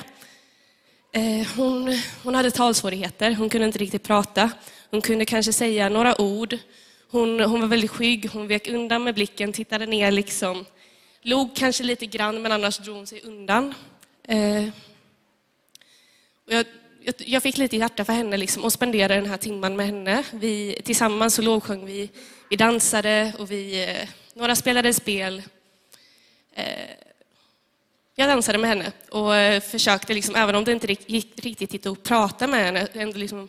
Eh, 1.16 1.46
hon, 1.56 1.98
hon 2.22 2.34
hade 2.34 2.50
talsvårigheter, 2.50 3.34
hon 3.34 3.48
kunde 3.48 3.66
inte 3.66 3.78
riktigt 3.78 4.02
prata. 4.02 4.50
Hon 4.90 5.02
kunde 5.02 5.24
kanske 5.24 5.52
säga 5.52 5.88
några 5.88 6.20
ord. 6.20 6.58
Hon, 7.10 7.40
hon 7.40 7.60
var 7.60 7.68
väldigt 7.68 7.90
skygg, 7.90 8.30
hon 8.32 8.46
vek 8.46 8.68
undan 8.68 9.04
med 9.04 9.14
blicken, 9.14 9.52
tittade 9.52 9.86
ner 9.86 10.10
liksom. 10.10 10.64
Log 11.22 11.56
kanske 11.56 11.84
lite 11.84 12.06
grann, 12.06 12.42
men 12.42 12.52
annars 12.52 12.78
drog 12.78 12.96
hon 12.96 13.06
sig 13.06 13.20
undan. 13.22 13.74
Eh, 14.28 14.64
jag, 16.46 16.66
jag, 17.04 17.14
jag, 17.18 17.42
fick 17.42 17.58
lite 17.58 17.76
hjärta 17.76 18.04
för 18.04 18.12
henne 18.12 18.36
liksom, 18.36 18.64
och 18.64 18.72
spenderade 18.72 19.14
den 19.14 19.26
här 19.26 19.36
timmen 19.36 19.76
med 19.76 19.86
henne. 19.86 20.24
Vi, 20.32 20.80
tillsammans 20.84 21.34
så 21.34 21.42
lovsjöng 21.42 21.86
vi, 21.86 22.10
vi 22.50 22.56
dansade 22.56 23.32
och 23.38 23.50
vi, 23.50 23.84
eh, 23.84 24.08
några 24.34 24.56
spelade 24.56 24.94
spel. 24.94 25.42
Eh, 26.54 27.03
jag 28.16 28.28
dansade 28.28 28.58
med 28.58 28.70
henne 28.70 28.92
och 29.10 29.36
eh, 29.36 29.60
försökte, 29.60 30.14
liksom, 30.14 30.34
även 30.34 30.54
om 30.54 30.64
det 30.64 30.72
inte 30.72 30.96
gick 31.06 31.44
riktigt 31.44 31.86
att 31.86 32.02
prata 32.02 32.46
med 32.46 32.64
henne, 32.64 32.88
ändå 32.92 33.18
liksom, 33.18 33.48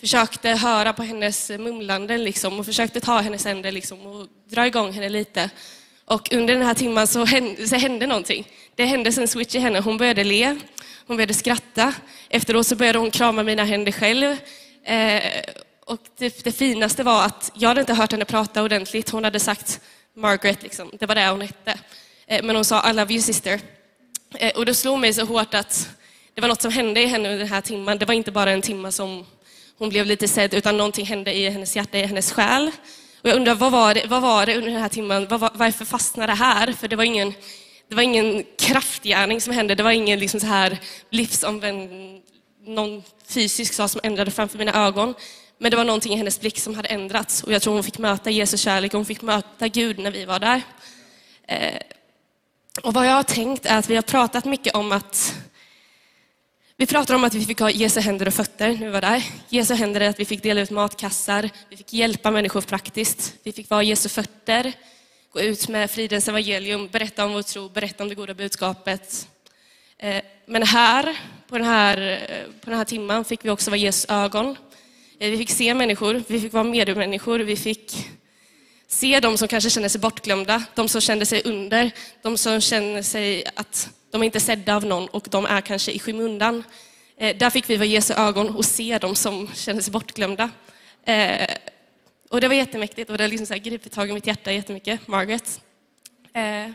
försökte 0.00 0.48
höra 0.48 0.92
på 0.92 1.02
hennes 1.02 1.50
mumlanden 1.50 2.24
liksom, 2.24 2.58
och 2.58 2.66
försökte 2.66 3.00
ta 3.00 3.18
hennes 3.18 3.44
händer 3.44 3.72
liksom, 3.72 4.06
och 4.06 4.26
dra 4.48 4.66
igång 4.66 4.92
henne 4.92 5.08
lite. 5.08 5.50
Och 6.04 6.32
under 6.32 6.54
den 6.54 6.62
här 6.62 6.74
timmen 6.74 7.06
så 7.06 7.24
hände, 7.24 7.68
så 7.68 7.76
hände 7.76 8.06
någonting. 8.06 8.48
Det 8.74 8.84
hände 8.84 9.10
en 9.20 9.28
switch 9.28 9.54
i 9.54 9.58
henne. 9.58 9.80
Hon 9.80 9.96
började 9.96 10.24
le, 10.24 10.56
hon 11.06 11.16
började 11.16 11.34
skratta. 11.34 11.94
Efteråt 12.28 12.66
så 12.66 12.76
började 12.76 12.98
hon 12.98 13.10
krama 13.10 13.42
mina 13.42 13.64
händer 13.64 13.92
själv. 13.92 14.36
Eh, 14.84 15.22
och 15.86 16.00
det, 16.18 16.44
det, 16.44 16.52
finaste 16.52 17.02
var 17.02 17.24
att 17.24 17.52
jag 17.54 17.68
hade 17.68 17.80
inte 17.80 17.94
hört 17.94 18.12
henne 18.12 18.24
prata 18.24 18.62
ordentligt. 18.62 19.10
Hon 19.10 19.24
hade 19.24 19.40
sagt 19.40 19.80
Margaret, 20.16 20.62
liksom. 20.62 20.90
det 20.98 21.06
var 21.06 21.14
det 21.14 21.28
hon 21.28 21.40
hette. 21.40 21.78
Eh, 22.26 22.42
men 22.42 22.56
hon 22.56 22.64
sa 22.64 22.90
I 22.90 22.92
love 22.92 23.14
you 23.14 23.22
sister. 23.22 23.60
Eh, 24.38 24.50
och 24.56 24.66
det 24.66 24.74
slog 24.74 24.98
mig 24.98 25.14
så 25.14 25.24
hårt 25.24 25.54
att 25.54 25.88
det 26.34 26.40
var 26.40 26.48
något 26.48 26.62
som 26.62 26.70
hände 26.70 27.02
i 27.02 27.06
henne 27.06 27.28
under 27.28 27.38
den 27.38 27.48
här 27.48 27.60
timmen. 27.60 27.98
Det 27.98 28.06
var 28.06 28.14
inte 28.14 28.32
bara 28.32 28.50
en 28.50 28.62
timme 28.62 28.92
som 28.92 29.26
hon 29.78 29.88
blev 29.88 30.06
lite 30.06 30.28
sedd, 30.28 30.54
utan 30.54 30.76
någonting 30.76 31.06
hände 31.06 31.32
i 31.32 31.50
hennes 31.50 31.76
hjärta, 31.76 31.98
i 31.98 32.06
hennes 32.06 32.32
själ. 32.32 32.70
Och 33.22 33.28
jag 33.30 33.36
undrar, 33.36 33.54
vad 33.54 33.72
var 33.72 33.94
det, 33.94 34.06
vad 34.06 34.22
var 34.22 34.46
det 34.46 34.56
under 34.56 34.70
den 34.70 34.80
här 34.80 34.88
timmen? 34.88 35.28
Var, 35.28 35.50
varför 35.54 35.84
fastnade 35.84 36.32
det 36.32 36.36
här? 36.36 36.72
För 36.72 36.88
det 36.88 36.96
var 36.96 37.04
ingen, 37.04 37.34
det 37.88 37.94
var 37.94 38.02
ingen 38.02 38.44
kraftgärning 38.58 39.40
som 39.40 39.52
hände. 39.52 39.74
Det 39.74 39.82
var 39.82 39.90
ingen 39.90 40.18
liksom 40.18 40.40
så 40.40 40.46
här 40.46 40.78
livsomvänd, 41.10 41.90
någon 42.66 43.02
fysisk 43.28 43.74
sak 43.74 43.90
som 43.90 44.00
ändrade 44.04 44.30
framför 44.30 44.58
mina 44.58 44.86
ögon. 44.86 45.14
Men 45.58 45.70
det 45.70 45.76
var 45.76 45.84
någonting 45.84 46.12
i 46.12 46.16
hennes 46.16 46.40
blick 46.40 46.58
som 46.58 46.74
hade 46.74 46.88
ändrats. 46.88 47.42
Och 47.42 47.52
jag 47.52 47.62
tror 47.62 47.74
hon 47.74 47.84
fick 47.84 47.98
möta 47.98 48.30
Jesus 48.30 48.60
kärlek 48.60 48.94
och 48.94 48.98
hon 48.98 49.06
fick 49.06 49.22
möta 49.22 49.68
Gud 49.68 49.98
när 49.98 50.10
vi 50.10 50.24
var 50.24 50.38
där. 50.38 50.62
Eh, 51.48 51.80
och 52.82 52.94
vad 52.94 53.06
jag 53.06 53.12
har 53.12 53.22
tänkt 53.22 53.66
är 53.66 53.78
att 53.78 53.90
vi 53.90 53.94
har 53.94 54.02
pratat 54.02 54.44
mycket 54.44 54.74
om 54.74 54.92
att 54.92 55.34
vi 56.76 56.86
pratar 56.86 57.14
om 57.14 57.24
att 57.24 57.34
vi 57.34 57.44
fick 57.44 57.60
ha 57.60 57.70
Jesu 57.70 58.00
händer 58.00 58.26
och 58.26 58.34
fötter 58.34 58.68
när 58.68 58.86
vi 58.86 58.92
var 58.92 59.00
där. 59.00 59.24
Jesu 59.48 59.74
händer 59.74 60.00
är 60.00 60.08
att 60.08 60.20
vi 60.20 60.24
fick 60.24 60.42
dela 60.42 60.60
ut 60.60 60.70
matkassar, 60.70 61.50
vi 61.70 61.76
fick 61.76 61.92
hjälpa 61.92 62.30
människor 62.30 62.60
praktiskt. 62.60 63.34
Vi 63.42 63.52
fick 63.52 63.70
vara 63.70 63.82
Jesu 63.82 64.08
fötter, 64.08 64.72
gå 65.32 65.40
ut 65.40 65.68
med 65.68 65.90
fridens 65.90 66.28
evangelium, 66.28 66.88
berätta 66.88 67.24
om 67.24 67.32
vår 67.32 67.42
tro, 67.42 67.68
berätta 67.68 68.02
om 68.02 68.08
det 68.08 68.14
goda 68.14 68.34
budskapet. 68.34 69.28
Eh, 69.98 70.22
men 70.46 70.62
här, 70.62 71.16
på 71.48 71.58
den 71.58 71.66
här, 71.66 71.98
eh, 72.28 72.52
på 72.60 72.70
den 72.70 72.78
här 72.78 72.84
timmen, 72.84 73.24
fick 73.24 73.44
vi 73.44 73.50
också 73.50 73.70
vara 73.70 73.78
Jesu 73.78 74.12
ögon. 74.12 74.56
Eh, 75.18 75.30
vi 75.30 75.38
fick 75.38 75.50
se 75.50 75.74
människor, 75.74 76.22
vi 76.26 76.40
fick 76.40 76.52
vara 76.52 76.64
medmänniskor, 76.64 77.38
vi 77.38 77.56
fick 77.56 78.08
Se 78.94 79.20
de 79.20 79.38
som 79.38 79.48
kanske 79.48 79.70
känner 79.70 79.88
sig 79.88 80.00
bortglömda, 80.00 80.64
de 80.74 80.88
som 80.88 81.00
känner 81.00 81.24
sig 81.24 81.42
under, 81.44 81.90
de 82.22 82.38
som 82.38 82.60
känner 82.60 83.02
sig 83.02 83.44
att 83.54 83.90
de 84.10 84.22
inte 84.22 84.38
är 84.38 84.40
sedda 84.40 84.76
av 84.76 84.84
någon 84.84 85.08
och 85.08 85.26
de 85.30 85.46
är 85.46 85.60
kanske 85.60 85.92
i 85.92 85.98
skymundan. 85.98 86.64
Eh, 87.16 87.36
där 87.36 87.50
fick 87.50 87.70
vi 87.70 87.76
vara 87.76 87.86
Jesu 87.86 88.14
ögon 88.14 88.56
och 88.56 88.64
se 88.64 88.98
de 88.98 89.14
som 89.14 89.50
känner 89.54 89.80
sig 89.80 89.92
bortglömda. 89.92 90.50
Eh, 91.06 91.46
och 92.30 92.40
det 92.40 92.48
var 92.48 92.54
jättemäktigt 92.54 93.10
och 93.10 93.18
det 93.18 93.24
har 93.24 93.28
liksom 93.28 93.58
gripit 93.58 93.92
tag 93.92 94.10
i 94.10 94.12
mitt 94.12 94.26
hjärta 94.26 94.52
jättemycket, 94.52 95.08
Margaret. 95.08 95.60
Eh, 96.32 96.42
men 96.42 96.74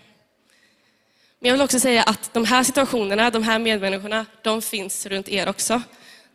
jag 1.40 1.54
vill 1.54 1.62
också 1.62 1.80
säga 1.80 2.04
att 2.04 2.34
de 2.34 2.46
här 2.46 2.64
situationerna, 2.64 3.30
de 3.30 3.44
här 3.44 3.60
medmänniskorna, 3.60 4.26
de 4.42 4.62
finns 4.62 5.06
runt 5.06 5.30
er 5.30 5.50
också. 5.50 5.82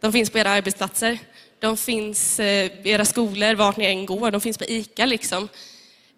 De 0.01 0.13
finns 0.13 0.31
på 0.31 0.39
era 0.39 0.51
arbetsplatser, 0.51 1.19
de 1.59 1.77
finns 1.77 2.41
eh, 2.41 2.65
i 2.87 2.91
era 2.91 3.05
skolor, 3.05 3.55
vart 3.55 3.77
ni 3.77 3.85
än 3.85 4.07
går, 4.07 4.31
de 4.31 4.41
finns 4.41 4.59
på 4.59 4.65
ICA. 4.65 5.07
Liksom. 5.07 5.49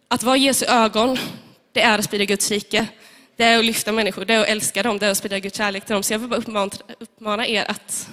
Att 0.08 0.22
vara 0.22 0.36
Jesu 0.36 0.66
ögon, 0.66 1.18
det 1.72 1.80
är 1.80 1.98
att 1.98 2.04
sprida 2.04 2.24
Guds 2.24 2.50
rike. 2.50 2.86
Det 3.36 3.44
är 3.44 3.58
att 3.58 3.64
lyfta 3.64 3.92
människor, 3.92 4.24
det 4.24 4.34
är 4.34 4.40
att 4.40 4.48
älska 4.48 4.82
dem, 4.82 4.98
det 4.98 5.06
är 5.06 5.10
att 5.10 5.18
sprida 5.18 5.38
Guds 5.38 5.56
kärlek 5.56 5.86
till 5.86 5.92
dem. 5.92 6.02
Så 6.02 6.12
jag 6.12 6.18
vill 6.18 6.28
bara 6.28 6.40
uppmana, 6.40 6.70
uppmana 6.98 7.46
er 7.46 7.70
att 7.70 8.08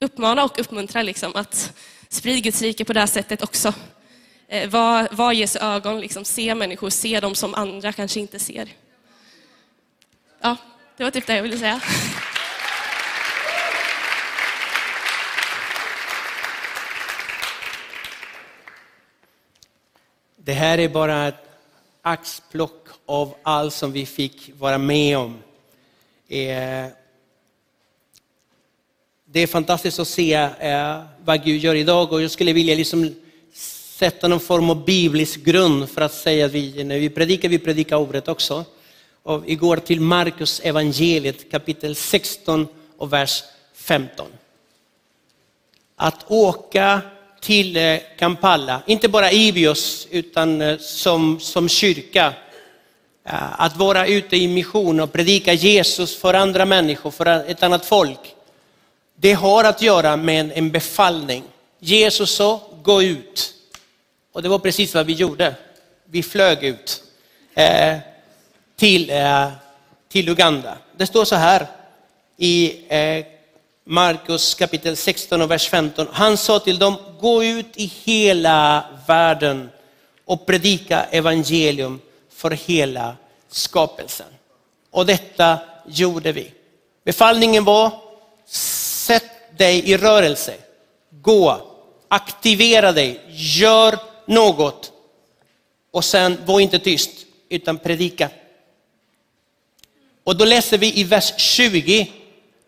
uppmana 0.00 0.44
och 0.44 0.58
uppmuntra 0.58 1.02
liksom, 1.02 1.32
att 1.34 1.72
sprida 2.08 2.40
Guds 2.40 2.62
rike 2.62 2.84
på 2.84 2.92
det 2.92 3.00
här 3.00 3.06
sättet 3.06 3.42
också. 3.42 3.74
Eh, 4.48 4.68
var, 4.68 5.08
var 5.10 5.32
Jesu 5.32 5.58
ögon, 5.58 6.00
liksom, 6.00 6.24
se 6.24 6.54
människor, 6.54 6.90
se 6.90 7.20
dem 7.20 7.34
som 7.34 7.54
andra 7.54 7.92
kanske 7.92 8.20
inte 8.20 8.38
ser. 8.38 8.68
Ja, 10.40 10.56
det 10.96 11.04
var 11.04 11.10
typ 11.10 11.26
det 11.26 11.36
jag 11.36 11.42
ville 11.42 11.58
säga. 11.58 11.80
Det 20.48 20.54
här 20.54 20.78
är 20.78 20.88
bara 20.88 21.28
ett 21.28 21.34
axplock 22.02 22.88
av 23.06 23.34
allt 23.42 23.74
som 23.74 23.92
vi 23.92 24.06
fick 24.06 24.50
vara 24.58 24.78
med 24.78 25.18
om. 25.18 25.38
Eh, 26.28 26.86
det 29.24 29.40
är 29.40 29.46
fantastiskt 29.46 29.98
att 29.98 30.08
se 30.08 30.32
eh, 30.60 31.02
vad 31.24 31.44
Gud 31.44 31.60
gör 31.60 31.74
idag 31.74 32.12
och 32.12 32.22
jag 32.22 32.30
skulle 32.30 32.52
vilja 32.52 32.74
liksom 32.74 33.14
sätta 33.52 34.28
någon 34.28 34.40
form 34.40 34.70
av 34.70 34.84
biblisk 34.84 35.40
grund 35.40 35.88
för 35.90 36.00
att 36.00 36.14
säga 36.14 36.46
att 36.46 36.52
vi, 36.52 36.84
när 36.84 36.98
vi 36.98 37.10
predikar, 37.10 37.48
vi 37.48 37.58
predikar 37.58 37.96
ordet 37.96 38.28
också. 38.28 38.64
Och 39.22 39.48
vi 39.48 39.54
går 39.54 39.76
till 39.76 40.00
Markus 40.00 40.60
evangeliet 40.60 41.50
kapitel 41.50 41.94
16 41.94 42.66
och 42.96 43.12
vers 43.12 43.44
15. 43.74 44.26
Att 45.96 46.30
åka 46.30 47.00
till 47.40 47.76
eh, 47.76 47.98
Kampala, 48.18 48.82
inte 48.86 49.08
bara 49.08 49.32
Ibios 49.32 50.08
utan 50.10 50.62
eh, 50.62 50.78
som, 50.78 51.40
som 51.40 51.68
kyrka. 51.68 52.32
Eh, 53.24 53.60
att 53.60 53.76
vara 53.76 54.06
ute 54.06 54.36
i 54.36 54.48
mission 54.48 55.00
och 55.00 55.12
predika 55.12 55.52
Jesus 55.52 56.16
för 56.16 56.34
andra 56.34 56.64
människor, 56.64 57.10
för 57.10 57.26
ett 57.26 57.62
annat 57.62 57.86
folk. 57.86 58.34
Det 59.14 59.32
har 59.32 59.64
att 59.64 59.82
göra 59.82 60.16
med 60.16 60.40
en- 60.40 60.52
en 60.52 60.70
befallning. 60.70 61.42
Jesus 61.78 62.30
sa, 62.30 62.60
gå 62.82 63.02
ut. 63.02 63.54
Och 64.32 64.42
det 64.42 64.48
var 64.48 64.58
precis 64.58 64.94
vad 64.94 65.06
vi 65.06 65.12
gjorde. 65.12 65.54
Vi 66.04 66.22
flög 66.22 66.64
ut 66.64 67.02
eh, 67.54 67.96
till, 68.76 69.10
eh, 69.10 69.48
till 70.08 70.28
Uganda. 70.28 70.78
Det 70.96 71.06
står 71.06 71.24
så 71.24 71.34
här 71.34 71.66
i 72.36 72.74
eh, 72.88 73.24
Markus 73.90 74.54
kapitel 74.54 74.96
16 74.96 75.42
och 75.42 75.50
vers 75.50 75.68
15. 75.68 76.06
Han 76.12 76.36
sa 76.36 76.58
till 76.58 76.78
dem, 76.78 76.96
gå 77.20 77.44
ut 77.44 77.66
i 77.74 77.92
hela 78.04 78.84
världen 79.06 79.70
och 80.24 80.46
predika 80.46 81.04
evangelium 81.04 82.00
för 82.30 82.50
hela 82.50 83.16
skapelsen. 83.48 84.26
Och 84.90 85.06
detta 85.06 85.58
gjorde 85.86 86.32
vi. 86.32 86.52
Befallningen 87.04 87.64
var, 87.64 87.90
sätt 88.46 89.58
dig 89.58 89.90
i 89.90 89.96
rörelse. 89.96 90.54
Gå, 91.10 91.60
aktivera 92.08 92.92
dig, 92.92 93.20
gör 93.28 93.98
något. 94.26 94.92
Och 95.90 96.04
sen 96.04 96.38
var 96.46 96.60
inte 96.60 96.78
tyst, 96.78 97.10
utan 97.48 97.78
predika. 97.78 98.30
Och 100.24 100.36
då 100.36 100.44
läser 100.44 100.78
vi 100.78 101.00
i 101.00 101.04
vers 101.04 101.32
20 101.36 102.12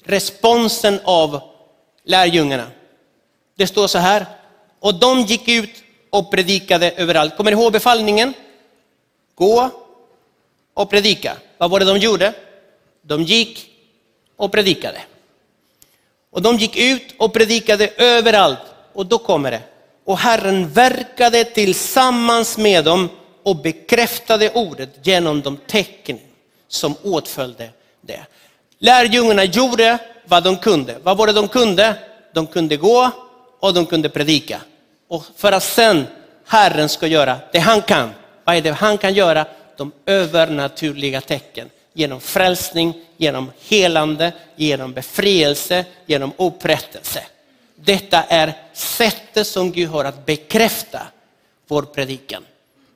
responsen 0.05 1.01
av 1.05 1.41
lärjungarna. 2.05 2.67
Det 3.57 3.67
står 3.67 3.87
så 3.87 3.99
här, 3.99 4.27
och 4.81 4.95
de 4.95 5.21
gick 5.21 5.49
ut 5.49 5.71
och 6.11 6.31
predikade 6.31 6.91
överallt. 6.91 7.37
Kommer 7.37 7.51
ni 7.51 7.61
ihåg 7.61 7.73
befallningen? 7.73 8.35
Gå 9.35 9.71
och 10.75 10.91
predika. 10.91 11.37
Vad 11.59 11.71
var 11.71 11.81
det 11.81 11.87
de 11.87 11.99
gjorde? 11.99 12.33
De 13.03 13.23
gick 13.23 13.71
och 14.37 14.53
predikade. 14.53 15.01
Och 16.31 16.43
de 16.43 16.57
gick 16.57 16.77
ut 16.77 17.15
och 17.19 17.33
predikade 17.33 17.89
överallt. 17.89 18.59
Och 18.93 19.07
då 19.07 19.19
kommer 19.19 19.51
det. 19.51 19.63
Och 20.05 20.19
Herren 20.19 20.69
verkade 20.69 21.45
tillsammans 21.45 22.59
med 22.59 22.85
dem 22.85 23.09
och 23.43 23.57
bekräftade 23.57 24.51
ordet 24.51 24.91
genom 25.03 25.41
de 25.41 25.57
tecken 25.57 26.19
som 26.69 26.95
åtföljde 27.03 27.71
det. 28.01 28.27
Lärjungarna 28.83 29.45
gjorde 29.45 29.99
vad 30.25 30.45
de 30.45 30.57
kunde. 30.57 30.99
Vad 31.03 31.16
var 31.16 31.27
det 31.27 31.33
de 31.33 31.49
kunde? 31.49 31.95
De 32.33 32.47
kunde 32.47 32.77
gå 32.77 33.11
och 33.61 33.75
de 33.75 33.87
kunde 33.87 34.09
predika. 34.09 34.61
Och 35.09 35.25
för 35.37 35.53
att 35.53 35.62
sen 35.62 36.07
Herren 36.47 36.88
ska 36.88 37.07
göra 37.07 37.38
det 37.53 37.59
han 37.59 37.83
kan. 37.83 38.11
Vad 38.45 38.57
är 38.57 38.61
det 38.61 38.71
han 38.73 38.99
kan 38.99 39.14
göra? 39.14 39.47
De 39.77 39.93
övernaturliga 40.07 41.21
tecken. 41.21 41.71
Genom 41.93 42.21
frälsning, 42.21 42.95
genom 43.16 43.51
helande, 43.69 44.33
genom 44.57 44.93
befrielse, 44.93 45.85
genom 46.07 46.33
upprättelse. 46.37 47.23
Detta 47.75 48.23
är 48.23 48.53
sättet 48.73 49.47
som 49.47 49.73
Gud 49.73 49.88
har 49.88 50.05
att 50.05 50.27
bekräfta 50.27 51.01
vår 51.69 51.83
predikan. 51.83 52.45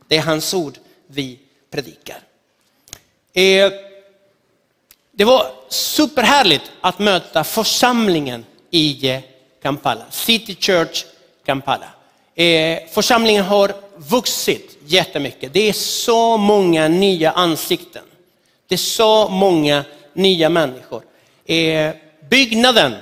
Det 0.09 0.16
är 0.16 0.23
hans 0.23 0.55
ord 0.55 0.75
vi 1.07 1.38
predikar. 1.70 2.18
Eh, 3.33 3.73
det 5.16 5.24
var 5.24 5.46
superhärligt 5.68 6.70
att 6.81 6.98
möta 6.98 7.44
församlingen 7.44 8.44
i 8.70 9.20
Kampala, 9.62 10.05
City 10.11 10.57
Church 10.61 11.05
Kampala. 11.46 11.87
Eh, 12.35 12.79
församlingen 12.90 13.44
har 13.44 13.72
vuxit 13.96 14.79
jättemycket. 14.87 15.53
Det 15.53 15.68
är 15.68 15.72
så 15.72 16.37
många 16.37 16.88
nya 16.88 17.31
ansikten. 17.31 18.03
Det 18.68 18.74
är 18.74 18.79
så 18.79 19.29
många 19.29 19.85
nya 20.12 20.48
människor. 20.48 21.03
Eh, 21.46 21.90
byggnaden, 22.31 22.94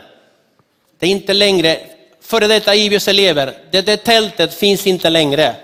det 0.99 1.07
är 1.07 1.11
inte 1.11 1.33
längre, 1.35 1.81
före 2.21 2.47
detta 2.47 2.75
Ibios 2.75 3.09
elever, 3.09 3.55
det 3.71 3.83
där 3.83 3.97
tältet 3.97 4.55
finns 4.55 4.87
inte 4.87 5.11
längre. 5.11 5.55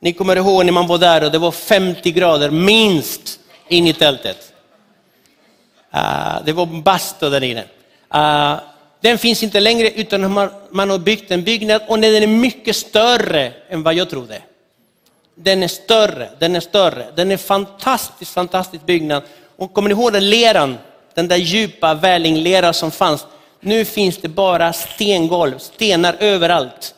Ni 0.00 0.12
kommer 0.12 0.36
ihåg 0.36 0.64
när 0.64 0.72
man 0.72 0.86
var 0.86 0.98
där 0.98 1.24
och 1.24 1.32
det 1.32 1.38
var 1.38 1.52
50 1.52 2.10
grader 2.10 2.50
minst 2.50 3.40
in 3.68 3.86
i 3.86 3.92
tältet. 3.92 4.52
Ah, 5.98 6.40
det 6.44 6.52
var 6.52 6.62
en 6.66 6.82
bastu 6.82 7.30
där 7.30 7.42
inne. 7.42 7.64
Ah, 8.08 8.56
den 9.00 9.18
finns 9.18 9.42
inte 9.42 9.60
längre 9.60 9.90
utan 9.90 10.32
man, 10.32 10.50
man 10.70 10.90
har 10.90 10.98
byggt 10.98 11.30
en 11.30 11.42
byggnad 11.44 11.82
och 11.88 11.98
den 11.98 12.22
är 12.22 12.26
mycket 12.26 12.76
större 12.76 13.52
än 13.68 13.82
vad 13.82 13.94
jag 13.94 14.10
trodde. 14.10 14.42
Den 15.34 15.62
är 15.62 15.68
större, 15.68 16.28
den 16.38 16.56
är 16.56 16.60
större. 16.60 17.06
Den 17.14 17.30
är 17.30 17.36
fantastiskt, 17.36 18.32
fantastisk 18.32 18.86
byggnad. 18.86 19.22
Och 19.56 19.72
kommer 19.72 19.88
ni 19.88 19.94
ihåg 19.94 20.12
den 20.12 20.30
leran? 20.30 20.78
Den 21.14 21.28
där 21.28 21.36
djupa 21.36 21.94
vällinglera 21.94 22.72
som 22.72 22.90
fanns. 22.90 23.26
Nu 23.60 23.84
finns 23.84 24.18
det 24.18 24.28
bara 24.28 24.72
stengolv, 24.72 25.58
stenar 25.58 26.16
överallt. 26.20 26.94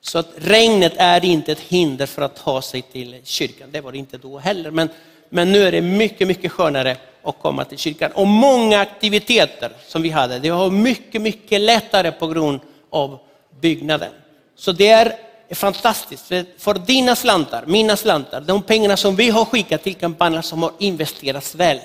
Så 0.00 0.18
att 0.18 0.28
regnet 0.36 0.92
är 0.96 1.24
inte 1.24 1.52
ett 1.52 1.60
hinder 1.60 2.06
för 2.06 2.22
att 2.22 2.36
ta 2.44 2.62
sig 2.62 2.82
till 2.82 3.16
kyrkan. 3.24 3.68
Det 3.72 3.80
var 3.80 3.92
det 3.92 3.98
inte 3.98 4.18
då 4.18 4.38
heller. 4.38 4.70
Men, 4.70 4.88
men 5.34 5.52
nu 5.52 5.62
är 5.66 5.72
det 5.72 5.80
mycket, 5.80 6.28
mycket 6.28 6.52
skönare 6.52 6.96
att 7.22 7.38
komma 7.38 7.64
till 7.64 7.78
kyrkan. 7.78 8.12
Och 8.12 8.26
många 8.26 8.80
aktiviteter 8.80 9.72
som 9.86 10.02
vi 10.02 10.10
hade, 10.10 10.38
det 10.38 10.50
var 10.50 10.70
mycket, 10.70 11.22
mycket 11.22 11.60
lättare 11.60 12.12
på 12.12 12.26
grund 12.26 12.60
av 12.90 13.18
byggnaden. 13.60 14.12
Så 14.56 14.72
det 14.72 14.88
är 14.88 15.16
fantastiskt. 15.50 16.26
För- 16.28 16.44
För 16.58 16.74
dina 16.74 17.16
slantar, 17.16 17.64
mina 17.66 17.96
slantar, 17.96 18.40
de 18.40 18.62
pengarna 18.62 18.96
som 18.96 19.16
vi 19.16 19.30
har 19.30 19.44
skickat 19.44 19.82
till 19.82 19.94
kampanjen 19.94 20.42
som 20.42 20.62
har 20.62 20.72
investerats 20.78 21.54
väl. 21.54 21.78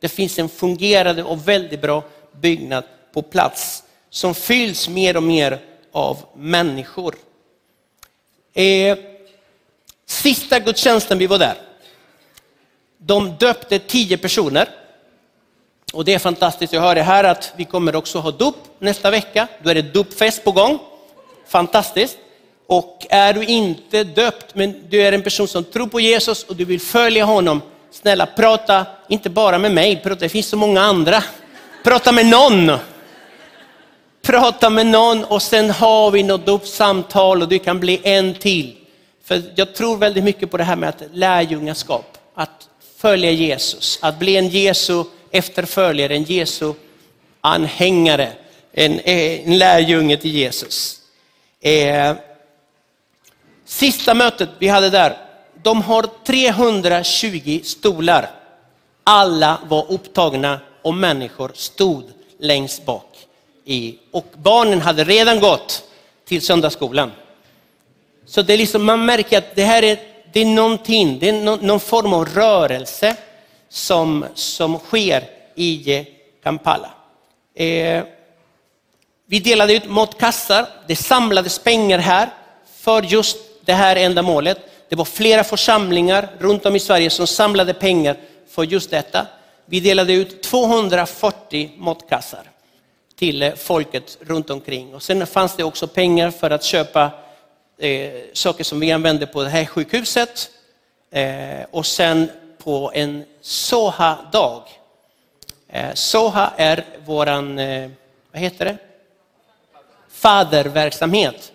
Det 0.00 0.08
finns 0.08 0.38
en 0.38 0.48
fungerande 0.48 1.22
och 1.22 1.48
väldigt 1.48 1.80
bra 1.82 2.02
byggnad 2.40 2.84
på 3.14 3.22
plats 3.22 3.82
som 4.10 4.34
fylls 4.34 4.88
mer 4.88 5.16
och 5.16 5.22
mer 5.22 5.58
av 5.92 6.18
människor. 6.36 7.14
Eh, 8.54 8.98
sista 10.06 10.58
gudstjänsten 10.58 11.18
vi 11.18 11.26
var 11.26 11.38
där, 11.38 11.54
de 13.06 13.34
döpte 13.38 13.78
tio 13.78 14.18
personer. 14.18 14.68
Och 15.92 16.04
det 16.04 16.14
är 16.14 16.18
fantastiskt. 16.18 16.72
Jag 16.72 16.80
hörde 16.80 17.02
här 17.02 17.24
att 17.24 17.52
vi 17.56 17.64
kommer 17.64 17.96
också 17.96 18.18
ha 18.18 18.30
dop 18.30 18.56
nästa 18.78 19.10
vecka. 19.10 19.48
Då 19.62 19.70
är 19.70 19.74
det 19.74 19.82
dopfest 19.82 20.44
på 20.44 20.52
gång. 20.52 20.78
Fantastiskt. 21.48 22.18
Och 22.66 23.06
är 23.10 23.32
du 23.32 23.44
inte 23.44 24.04
döpt, 24.04 24.54
men 24.54 24.82
du 24.88 25.02
är 25.02 25.12
en 25.12 25.22
person 25.22 25.48
som 25.48 25.64
tror 25.64 25.86
på 25.86 26.00
Jesus 26.00 26.44
och 26.44 26.56
du 26.56 26.64
vill 26.64 26.80
följa 26.80 27.24
honom, 27.24 27.62
snälla 27.90 28.26
prata, 28.26 28.86
inte 29.08 29.30
bara 29.30 29.58
med 29.58 29.72
mig, 29.72 30.00
prata, 30.02 30.20
det 30.20 30.28
finns 30.28 30.46
så 30.46 30.56
många 30.56 30.80
andra. 30.80 31.24
Prata 31.84 32.12
med 32.12 32.26
någon. 32.26 32.72
Prata 34.22 34.70
med 34.70 34.86
någon 34.86 35.24
och 35.24 35.42
sen 35.42 35.70
har 35.70 36.10
vi 36.10 36.22
något 36.22 36.46
dopsamtal 36.46 37.42
och 37.42 37.48
du 37.48 37.58
kan 37.58 37.80
bli 37.80 38.00
en 38.02 38.34
till. 38.34 38.76
För 39.24 39.42
jag 39.54 39.74
tror 39.74 39.96
väldigt 39.96 40.24
mycket 40.24 40.50
på 40.50 40.56
det 40.56 40.64
här 40.64 40.76
med 40.76 40.88
att 40.88 41.02
lärjungaskap, 41.12 42.18
att 42.34 42.68
följa 43.02 43.30
Jesus, 43.30 43.98
att 44.02 44.18
bli 44.18 44.36
en 44.36 44.48
Jesu 44.48 45.04
efterföljare, 45.30 46.14
en 46.14 46.22
Jesu 46.22 46.74
anhängare, 47.40 48.32
en, 48.72 49.00
en 49.00 49.58
lärjunge 49.58 50.16
till 50.16 50.34
Jesus. 50.34 51.00
Eh, 51.60 52.14
sista 53.64 54.14
mötet 54.14 54.48
vi 54.58 54.68
hade 54.68 54.90
där, 54.90 55.16
de 55.62 55.82
har 55.82 56.06
320 56.26 57.60
stolar. 57.64 58.30
Alla 59.04 59.58
var 59.64 59.92
upptagna 59.92 60.60
och 60.82 60.94
människor 60.94 61.50
stod 61.54 62.04
längst 62.38 62.84
bak. 62.84 63.18
I, 63.64 63.98
och 64.10 64.26
barnen 64.36 64.80
hade 64.80 65.04
redan 65.04 65.40
gått 65.40 65.82
till 66.24 66.42
söndagsskolan. 66.42 67.10
Så 68.26 68.42
det 68.42 68.52
är 68.52 68.58
liksom, 68.58 68.84
man 68.84 69.04
märker 69.04 69.38
att 69.38 69.54
det 69.54 69.64
här 69.64 69.82
är, 69.82 69.98
det 70.32 70.40
är 70.40 70.46
någonting, 70.46 71.18
det 71.18 71.28
är 71.28 71.32
någon, 71.32 71.58
någon 71.58 71.80
form 71.80 72.12
av 72.12 72.24
rörelse 72.24 73.16
som, 73.68 74.24
som 74.34 74.78
sker 74.78 75.24
i 75.54 76.06
Kampala. 76.42 76.90
Eh, 77.54 78.04
vi 79.26 79.38
delade 79.38 79.74
ut 79.74 79.90
matkassar, 79.90 80.66
det 80.86 80.96
samlades 80.96 81.58
pengar 81.58 81.98
här 81.98 82.28
för 82.76 83.02
just 83.02 83.36
det 83.64 83.72
här 83.72 83.96
ändamålet. 83.96 84.58
Det 84.88 84.96
var 84.96 85.04
flera 85.04 85.44
församlingar 85.44 86.28
runt 86.38 86.66
om 86.66 86.76
i 86.76 86.80
Sverige 86.80 87.10
som 87.10 87.26
samlade 87.26 87.74
pengar 87.74 88.16
för 88.48 88.62
just 88.62 88.90
detta. 88.90 89.26
Vi 89.66 89.80
delade 89.80 90.12
ut 90.12 90.42
240 90.42 91.70
matkassar 91.76 92.50
till 93.16 93.42
eh, 93.42 93.54
folket 93.54 94.18
runt 94.20 94.50
omkring. 94.50 94.94
Och 94.94 95.02
sen 95.02 95.26
fanns 95.26 95.56
det 95.56 95.64
också 95.64 95.86
pengar 95.86 96.30
för 96.30 96.50
att 96.50 96.64
köpa 96.64 97.10
eh, 97.78 98.12
saker 98.32 98.64
som 98.64 98.80
vi 98.80 98.92
använder 98.92 99.26
på 99.26 99.42
det 99.42 99.48
här 99.48 99.64
sjukhuset. 99.64 100.50
Eh, 101.10 101.64
och 101.70 101.86
sen 101.86 102.30
på 102.58 102.92
en 102.94 103.24
Soha-dag. 103.40 104.62
Eh, 105.68 105.94
Soha 105.94 106.52
är 106.56 106.84
våran, 107.04 107.58
eh, 107.58 107.90
vad 108.32 108.42
heter 108.42 108.64
det? 108.64 108.76
Faderverksamhet 110.08 111.52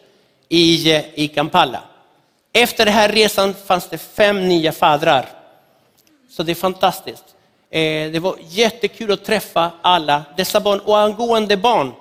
i, 0.49 0.95
eh, 0.95 1.03
i 1.13 1.27
Kampala. 1.27 1.81
Efter 2.53 2.85
den 2.85 2.93
här 2.93 3.09
resan 3.09 3.53
fanns 3.53 3.89
det 3.89 3.97
fem 3.97 4.47
nya 4.47 4.71
fadrar 4.71 5.29
Så 6.29 6.43
det 6.43 6.51
är 6.51 6.55
fantastiskt. 6.55 7.23
Eh, 7.69 8.11
det 8.11 8.19
var 8.19 8.35
jättekul 8.41 9.11
att 9.11 9.25
träffa 9.25 9.71
alla 9.81 10.23
dessa 10.37 10.59
barn 10.59 10.79
och 10.79 10.99
angående 10.99 11.57
barn. 11.57 11.93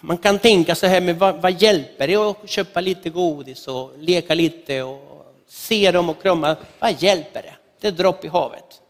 Man 0.00 0.18
kan 0.18 0.38
tänka 0.38 0.74
så 0.74 0.86
här, 0.86 1.00
men 1.00 1.18
vad, 1.18 1.42
vad 1.42 1.62
hjälper 1.62 2.08
det 2.08 2.16
att 2.16 2.48
köpa 2.48 2.80
lite 2.80 3.10
godis 3.10 3.68
och 3.68 3.92
leka 3.98 4.34
lite 4.34 4.82
och 4.82 5.34
se 5.48 5.92
dem 5.92 6.10
och 6.10 6.22
krama? 6.22 6.56
Vad 6.78 7.02
hjälper 7.02 7.42
det? 7.42 7.54
Det 7.80 7.88
är 7.88 7.92
dropp 7.92 8.24
i 8.24 8.28
havet. 8.28 8.80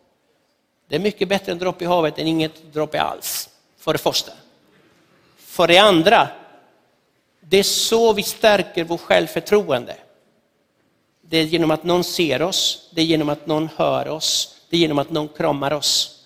Det 0.88 0.96
är 0.96 1.00
mycket 1.00 1.28
bättre 1.28 1.52
en 1.52 1.58
dropp 1.58 1.82
i 1.82 1.84
havet 1.84 2.18
än 2.18 2.26
inget 2.26 2.72
droppe 2.72 3.00
alls, 3.00 3.48
för 3.78 3.92
det 3.92 3.98
första. 3.98 4.32
För 5.36 5.68
det 5.68 5.78
andra, 5.78 6.28
det 7.40 7.56
är 7.58 7.62
så 7.62 8.12
vi 8.12 8.22
stärker 8.22 8.84
vårt 8.84 9.00
självförtroende. 9.00 9.96
Det 11.20 11.38
är 11.38 11.44
genom 11.44 11.70
att 11.70 11.84
någon 11.84 12.04
ser 12.04 12.42
oss, 12.42 12.88
det 12.92 13.00
är 13.00 13.04
genom 13.04 13.28
att 13.28 13.46
någon 13.46 13.68
hör 13.76 14.08
oss, 14.08 14.54
det 14.70 14.76
är 14.76 14.80
genom 14.80 14.98
att 14.98 15.10
någon 15.10 15.28
kramar 15.28 15.72
oss. 15.72 16.24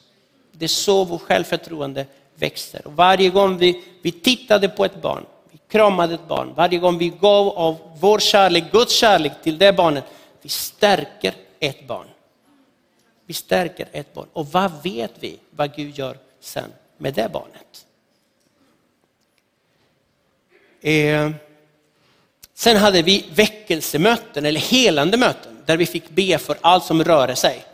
Det 0.53 0.65
är 0.65 0.69
så 0.69 1.05
vårt 1.05 1.23
självförtroende 1.23 2.07
växer. 2.43 2.87
Och 2.87 2.93
varje 2.93 3.31
gång 3.31 3.59
vi, 3.59 3.85
vi 4.03 4.13
tittade 4.13 4.69
på 4.69 4.85
ett 4.85 5.03
barn, 5.03 5.25
vi 5.51 5.59
kramade 5.69 6.15
ett 6.15 6.29
barn, 6.29 6.53
varje 6.57 6.79
gång 6.79 6.99
vi 6.99 7.09
gav 7.09 7.49
av 7.49 7.77
vår 8.01 8.19
kärlek, 8.19 8.65
Guds 8.73 8.95
kärlek 8.95 9.33
till 9.43 9.59
det 9.59 9.73
barnet, 9.73 10.05
vi 10.43 10.49
stärker 10.49 11.35
ett 11.61 11.87
barn. 11.87 12.07
Vi 13.27 13.35
stärker 13.35 13.89
ett 13.93 14.15
barn. 14.15 14.27
Och 14.33 14.47
vad 14.47 14.73
vet 14.83 15.13
vi 15.21 15.39
vad 15.51 15.77
Gud 15.77 15.99
gör 15.99 16.17
sen 16.41 16.73
med 16.99 17.15
det 17.15 17.29
barnet? 17.33 17.87
Eh, 20.81 21.31
sen 22.55 22.77
hade 22.77 23.03
vi 23.03 23.25
väckelsemöten 23.35 24.47
eller 24.47 24.61
helande 24.61 25.17
möten 25.17 25.63
där 25.67 25.77
vi 25.77 25.87
fick 25.87 26.11
be 26.11 26.39
för 26.39 26.57
allt 26.61 26.85
som 26.85 27.05
rörde 27.05 27.37
sig. 27.37 27.65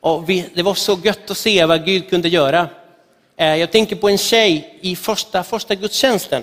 Och 0.00 0.28
vi, 0.28 0.48
det 0.54 0.62
var 0.62 0.74
så 0.74 0.98
gött 1.04 1.30
att 1.30 1.36
se 1.36 1.64
vad 1.66 1.84
Gud 1.84 2.10
kunde 2.10 2.28
göra. 2.28 2.68
Eh, 3.36 3.56
jag 3.56 3.72
tänker 3.72 3.96
på 3.96 4.08
en 4.08 4.18
tjej 4.18 4.78
i 4.80 4.96
första, 4.96 5.44
första 5.44 5.74
gudstjänsten. 5.74 6.42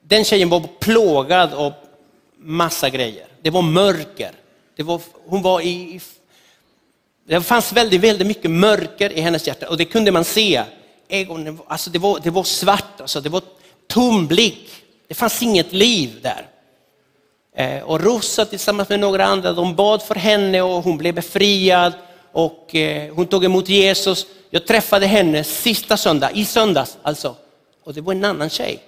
Den 0.00 0.24
tjejen 0.24 0.48
var 0.48 0.60
plågad 0.78 1.54
av 1.54 1.72
massa 2.38 2.90
grejer. 2.90 3.26
Det 3.42 3.50
var 3.50 3.62
mörker. 3.62 4.32
Det 4.76 4.82
var, 4.82 5.00
hon 5.26 5.42
var 5.42 5.60
i, 5.60 6.00
det 7.26 7.40
fanns 7.40 7.72
väldigt, 7.72 8.00
väldigt 8.00 8.26
mycket 8.26 8.50
mörker 8.50 9.12
i 9.12 9.20
hennes 9.20 9.46
hjärta 9.46 9.68
och 9.68 9.76
det 9.76 9.84
kunde 9.84 10.12
man 10.12 10.24
se. 10.24 10.62
Alltså 11.66 11.90
det, 11.90 11.98
var, 11.98 12.20
det 12.22 12.30
var 12.30 12.44
svart, 12.44 13.00
alltså 13.00 13.20
det 13.20 13.28
var 13.28 13.42
tom 13.86 14.26
blick. 14.26 14.70
Det 15.08 15.14
fanns 15.14 15.42
inget 15.42 15.72
liv 15.72 16.20
där. 16.22 16.46
Eh, 17.54 17.82
och 17.82 18.00
Rosa 18.00 18.44
tillsammans 18.44 18.88
med 18.88 19.00
några 19.00 19.24
andra, 19.24 19.52
de 19.52 19.74
bad 19.74 20.02
för 20.02 20.14
henne 20.14 20.62
och 20.62 20.84
hon 20.84 20.98
blev 20.98 21.14
befriad 21.14 21.92
och 22.32 22.74
eh, 22.74 23.14
hon 23.14 23.26
tog 23.26 23.44
emot 23.44 23.68
Jesus. 23.68 24.26
Jag 24.50 24.66
träffade 24.66 25.06
henne 25.06 25.44
sista 25.44 25.96
söndag, 25.96 26.30
i 26.30 26.44
söndags 26.44 26.98
alltså. 27.02 27.36
Och 27.84 27.94
det 27.94 28.00
var 28.00 28.12
en 28.12 28.24
annan 28.24 28.50
tjej. 28.50 28.82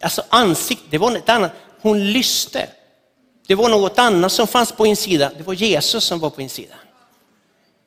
Alltså 0.00 0.22
ansiktet, 0.28 0.90
det 0.90 0.98
var 0.98 1.10
något 1.10 1.28
annat. 1.28 1.52
Hon 1.80 2.12
lyste. 2.12 2.68
Det 3.46 3.54
var 3.54 3.68
något 3.68 3.98
annat 3.98 4.32
som 4.32 4.46
fanns 4.46 4.72
på 4.72 4.86
insidan. 4.86 5.32
Det 5.36 5.42
var 5.42 5.54
Jesus 5.54 6.04
som 6.04 6.18
var 6.18 6.30
på 6.30 6.42
insidan. 6.42 6.78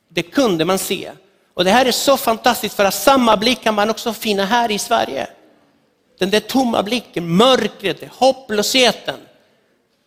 Det 0.10 0.24
kunde 0.24 0.66
man 0.66 0.80
se. 0.80 1.12
Och 1.54 1.64
det 1.64 1.72
här 1.72 1.86
är 1.86 1.92
så 1.92 2.18
fantastiskt 2.18 2.76
för 2.76 2.86
att 2.86 2.94
samma 2.94 3.38
blick 3.38 3.64
kan 3.64 3.76
man 3.76 3.90
också 3.90 4.14
finna 4.14 4.46
här 4.46 4.72
i 4.72 4.80
Sverige. 4.80 5.28
Den 6.20 6.30
där 6.30 6.40
tomma 6.40 6.84
blicken, 6.84 7.36
mörkret, 7.36 8.04
hopplösheten. 8.12 9.16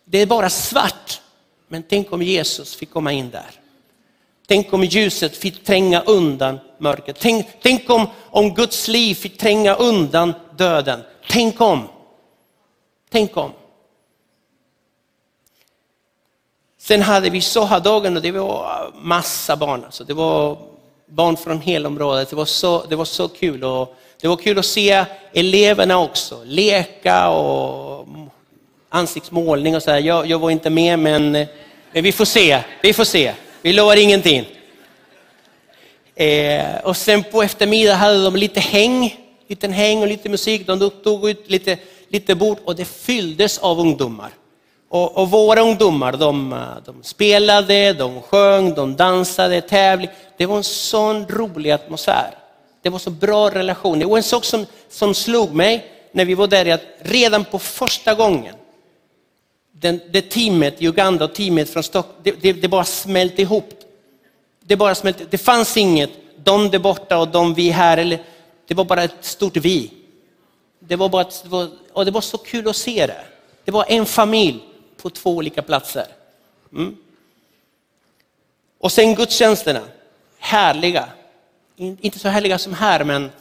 Det 0.05 0.17
är 0.17 0.25
bara 0.25 0.49
svart. 0.49 1.21
Men 1.67 1.83
tänk 1.83 2.13
om 2.13 2.21
Jesus 2.21 2.75
fick 2.75 2.91
komma 2.91 3.11
in 3.11 3.29
där. 3.29 3.49
Tänk 4.51 4.73
om 4.73 4.83
ljuset 4.83 5.37
fick 5.37 5.63
tränga 5.63 6.01
undan 6.01 6.59
mörkret. 6.77 7.17
Tänk, 7.19 7.47
tänk 7.61 7.89
om, 7.89 8.07
om 8.29 8.53
Guds 8.53 8.87
liv 8.87 9.15
fick 9.15 9.37
tränga 9.37 9.75
undan 9.75 10.33
döden. 10.57 10.99
Tänk 11.29 11.61
om. 11.61 11.87
Tänk 13.09 13.37
om. 13.37 13.51
Sen 16.77 17.01
hade 17.01 17.29
vi 17.29 17.41
Soha-dagen 17.41 18.15
och 18.15 18.21
det 18.21 18.31
var 18.31 18.91
massa 19.01 19.55
barn. 19.55 19.85
Alltså 19.85 20.03
det 20.03 20.13
var 20.13 20.57
barn 21.05 21.37
från 21.37 21.61
hela 21.61 21.87
området. 21.87 22.29
Det 22.29 22.35
var 22.35 22.45
så, 22.45 22.85
det 22.89 22.95
var 22.95 23.05
så 23.05 23.27
kul. 23.27 23.63
Och 23.63 23.95
det 24.21 24.27
var 24.27 24.37
kul 24.37 24.59
att 24.59 24.65
se 24.65 25.05
eleverna 25.33 25.99
också, 25.99 26.41
leka 26.43 27.29
och 27.29 28.07
ansiktsmålning 28.89 29.75
och 29.75 29.83
så 29.83 29.91
Jag, 29.91 30.25
jag 30.25 30.39
var 30.39 30.49
inte 30.49 30.69
med 30.69 30.99
men, 30.99 31.31
men 31.31 32.03
vi 32.03 32.11
får 32.11 32.25
se, 32.25 32.63
vi 32.81 32.93
får 32.93 33.03
se. 33.03 33.33
Vi 33.63 33.73
lovar 33.73 33.95
ingenting. 33.95 34.45
Eh, 36.15 36.77
och 36.83 36.97
sen 36.97 37.23
på 37.23 37.43
eftermiddag 37.43 37.95
hade 37.95 38.23
de 38.23 38.35
lite 38.35 38.59
häng, 38.59 39.17
liten 39.47 39.73
häng 39.73 40.01
och 40.01 40.07
lite 40.07 40.29
musik. 40.29 40.67
De 40.67 40.89
tog 40.89 41.29
ut 41.29 41.49
lite, 41.49 41.77
lite 42.09 42.35
bord 42.35 42.57
och 42.65 42.75
det 42.75 42.85
fylldes 42.85 43.57
av 43.57 43.79
ungdomar. 43.79 44.29
Och, 44.89 45.17
och 45.17 45.31
våra 45.31 45.61
ungdomar, 45.61 46.11
de, 46.11 46.53
eh, 46.53 46.59
de, 46.85 47.03
spelade, 47.03 47.93
de 47.93 48.21
sjöng, 48.21 48.73
de 48.73 48.95
dansade, 48.95 49.61
tävlade. 49.61 50.13
Det 50.37 50.45
var 50.45 50.57
en 50.57 50.63
sån 50.63 51.27
rolig 51.27 51.71
atmosfär. 51.71 52.31
Det 52.81 52.89
var 52.89 52.99
så 52.99 53.09
bra 53.09 53.49
relation. 53.49 53.99
Det 53.99 54.05
var 54.05 54.17
en 54.17 54.23
sak 54.23 54.45
som, 54.45 54.65
som 54.89 55.13
slog 55.13 55.53
mig 55.53 55.85
när 56.11 56.25
vi 56.25 56.33
var 56.33 56.47
där, 56.47 56.73
att 56.73 56.85
redan 56.99 57.45
på 57.45 57.59
första 57.59 58.13
gången, 58.13 58.55
den, 59.81 60.01
det 60.11 60.21
teamet 60.21 60.81
i 60.81 60.87
Uganda 60.87 61.25
och 61.25 61.33
teamet 61.33 61.69
från 61.69 61.83
Stockholm, 61.83 62.17
det, 62.23 62.31
det, 62.41 62.53
det, 62.53 62.67
bara 62.67 62.83
smälte 62.83 63.41
ihop. 63.41 63.69
Det 64.59 64.75
bara 64.75 64.95
smälte, 64.95 65.25
det 65.29 65.37
fanns 65.37 65.77
inget, 65.77 66.09
de 66.43 66.69
där 66.69 66.79
borta 66.79 67.17
och 67.17 67.27
de 67.27 67.53
vi 67.53 67.69
här, 67.69 67.97
eller, 67.97 68.21
det 68.67 68.73
var 68.73 68.85
bara 68.85 69.03
ett 69.03 69.25
stort 69.25 69.57
vi. 69.57 69.91
Det 70.79 70.95
var, 70.95 71.09
bara, 71.09 71.23
det 71.23 71.49
var, 71.49 71.69
och 71.93 72.05
det 72.05 72.11
var 72.11 72.21
så 72.21 72.37
kul 72.37 72.67
att 72.67 72.75
se 72.75 73.07
det. 73.07 73.23
Det 73.65 73.71
var 73.71 73.85
en 73.87 74.05
familj 74.05 74.59
på 75.01 75.09
två 75.09 75.29
olika 75.29 75.61
platser. 75.61 76.05
Mm. 76.73 76.97
Och 78.79 78.91
sen 78.91 79.15
gudstjänsterna, 79.15 79.81
härliga. 80.39 81.09
Inte 81.77 82.19
så 82.19 82.27
härliga 82.27 82.57
som 82.57 82.73
här, 82.73 83.03
men, 83.03 83.31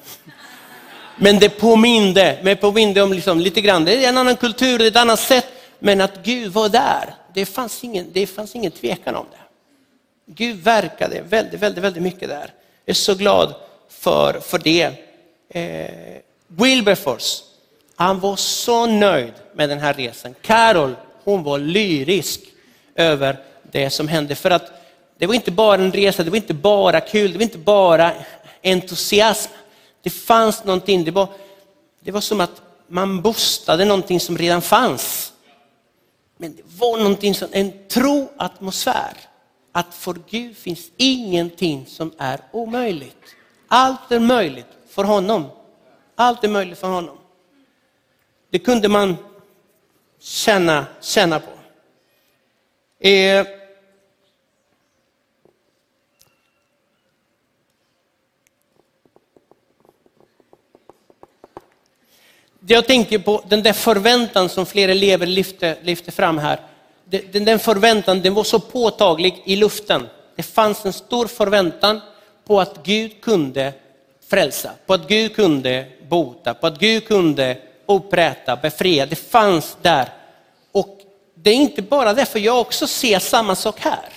men 1.17 1.39
det 1.39 1.49
påminde, 1.49 2.39
men 2.43 2.57
påminde 2.57 3.03
om 3.03 3.13
liksom 3.13 3.41
lite 3.41 3.61
grann, 3.61 3.85
det 3.85 4.05
är 4.05 4.09
en 4.09 4.19
annan 4.19 4.37
kultur, 4.37 4.79
det 4.79 4.85
är 4.85 4.89
ett 4.89 4.97
annat 4.97 5.21
sätt, 5.21 5.47
men 5.81 6.01
att 6.01 6.23
Gud 6.23 6.53
var 6.53 6.69
där, 6.69 7.15
det 7.35 7.47
fanns 7.47 7.85
ingen, 7.85 8.07
det 8.13 8.27
fanns 8.27 8.55
ingen 8.55 8.73
tvekan 8.73 9.17
om 9.17 9.27
det. 9.31 9.37
Gud 10.33 10.57
verkade 10.57 11.23
väldigt, 11.23 11.61
väldigt, 11.61 11.85
väldigt 11.85 12.03
mycket 12.03 12.29
där. 12.29 12.53
Jag 12.85 12.93
är 12.93 12.95
så 12.95 13.15
glad 13.15 13.55
för, 13.89 14.41
för 14.41 14.59
det. 14.59 14.93
Eh, 15.49 16.21
Wilberforce, 16.47 17.45
han 17.97 18.21
var 18.21 18.37
så 18.37 18.87
nöjd 18.87 19.33
med 19.55 19.69
den 19.69 19.79
här 19.79 19.95
resan. 19.95 20.35
Carol 20.43 20.97
hon 21.25 21.43
var 21.43 21.59
lyrisk 21.59 22.41
över 22.95 23.37
det 23.63 23.91
som 23.91 24.09
hände. 24.09 24.35
För 24.35 24.51
att 24.51 24.73
det 25.19 25.27
var 25.27 25.35
inte 25.35 25.51
bara 25.51 25.75
en 25.75 25.93
resa, 25.93 26.23
det 26.23 26.31
var 26.31 26.37
inte 26.37 26.55
bara 26.55 27.01
kul, 27.01 27.33
det 27.33 27.39
var 27.39 27.43
inte 27.43 27.59
bara 27.59 28.13
entusiasm. 28.63 29.53
Det 30.03 30.11
fanns 30.11 30.65
någonting, 30.65 31.05
det 31.05 31.11
var, 31.11 31.29
det 32.01 32.11
var 32.11 32.21
som 32.21 32.41
att 32.41 32.63
man 32.87 33.23
boostade 33.23 33.85
någonting 33.85 34.21
som 34.21 34.39
redan 34.39 34.63
fanns. 34.63 35.33
Men 36.41 36.57
det 36.57 36.63
var 36.79 36.99
någonting 36.99 37.35
som, 37.35 37.49
en 37.53 37.73
troatmosfär. 37.89 39.13
Att 39.73 39.95
för 39.95 40.17
Gud 40.31 40.57
finns 40.57 40.91
ingenting 40.97 41.87
som 41.87 42.13
är 42.19 42.41
omöjligt. 42.53 43.25
Allt 43.69 44.13
är 44.13 44.21
möjligt 44.21 44.67
för 44.89 45.05
honom. 45.05 45.45
Allt 46.15 46.45
är 46.45 46.49
möjligt 46.49 46.79
för 46.79 46.89
honom. 46.89 47.19
Det 48.51 48.59
kunde 48.59 48.89
man 48.89 49.17
känna, 50.21 50.87
känna 51.01 51.41
på. 51.41 51.51
Eh, 53.09 53.47
jag 62.67 62.87
tänker 62.87 63.19
på 63.19 63.45
den 63.49 63.63
där 63.63 63.73
förväntan 63.73 64.49
som 64.49 64.67
flera 64.67 64.93
elever 64.93 65.27
lyfte, 65.27 65.77
lyfte 65.83 66.11
fram 66.11 66.39
här. 66.39 66.61
Den, 67.05 67.45
den 67.45 67.59
förväntan 67.59 68.23
den 68.23 68.35
var 68.35 68.45
så 68.45 68.61
påtaglig 68.61 69.43
i 69.45 69.57
luften. 69.57 70.09
Det 70.37 70.43
fanns 70.43 70.87
en 70.87 70.93
stor 70.93 71.27
förväntan 71.27 72.01
på 72.47 72.61
att 72.61 72.83
Gud 72.83 73.21
kunde 73.21 73.73
frälsa, 74.31 74.71
på 74.87 74.95
att 74.95 75.09
Gud 75.09 75.37
kunde 75.37 75.87
bota, 76.09 76.55
på 76.55 76.67
att 76.67 76.79
Gud 76.79 77.07
kunde 77.09 77.57
upprätta, 77.87 78.57
befria. 78.57 79.07
Det 79.07 79.17
fanns 79.17 79.77
där. 79.83 80.09
Och 80.73 80.99
det 81.35 81.51
är 81.51 81.55
inte 81.55 81.83
bara 81.83 82.15
det, 82.15 82.27
för 82.27 82.39
jag 82.39 82.61
också 82.61 82.87
ser 82.87 83.19
samma 83.19 83.57
sak 83.57 83.81
här. 83.81 84.09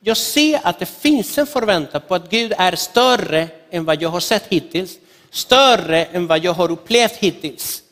Jag 0.00 0.16
ser 0.16 0.60
att 0.62 0.78
det 0.78 0.86
finns 0.86 1.38
en 1.38 1.46
förväntan 1.46 2.00
på 2.08 2.14
att 2.14 2.30
Gud 2.30 2.52
är 2.58 2.76
större 2.76 3.48
än 3.70 3.84
vad 3.84 4.02
jag 4.02 4.08
har 4.08 4.20
sett 4.20 4.44
hittills. 4.48 4.98
Större 5.38 6.04
än 6.04 6.26
vad 6.26 6.44
jag 6.44 6.52
har 6.52 6.70
upplevt 6.70 7.16
hittills. 7.16 7.82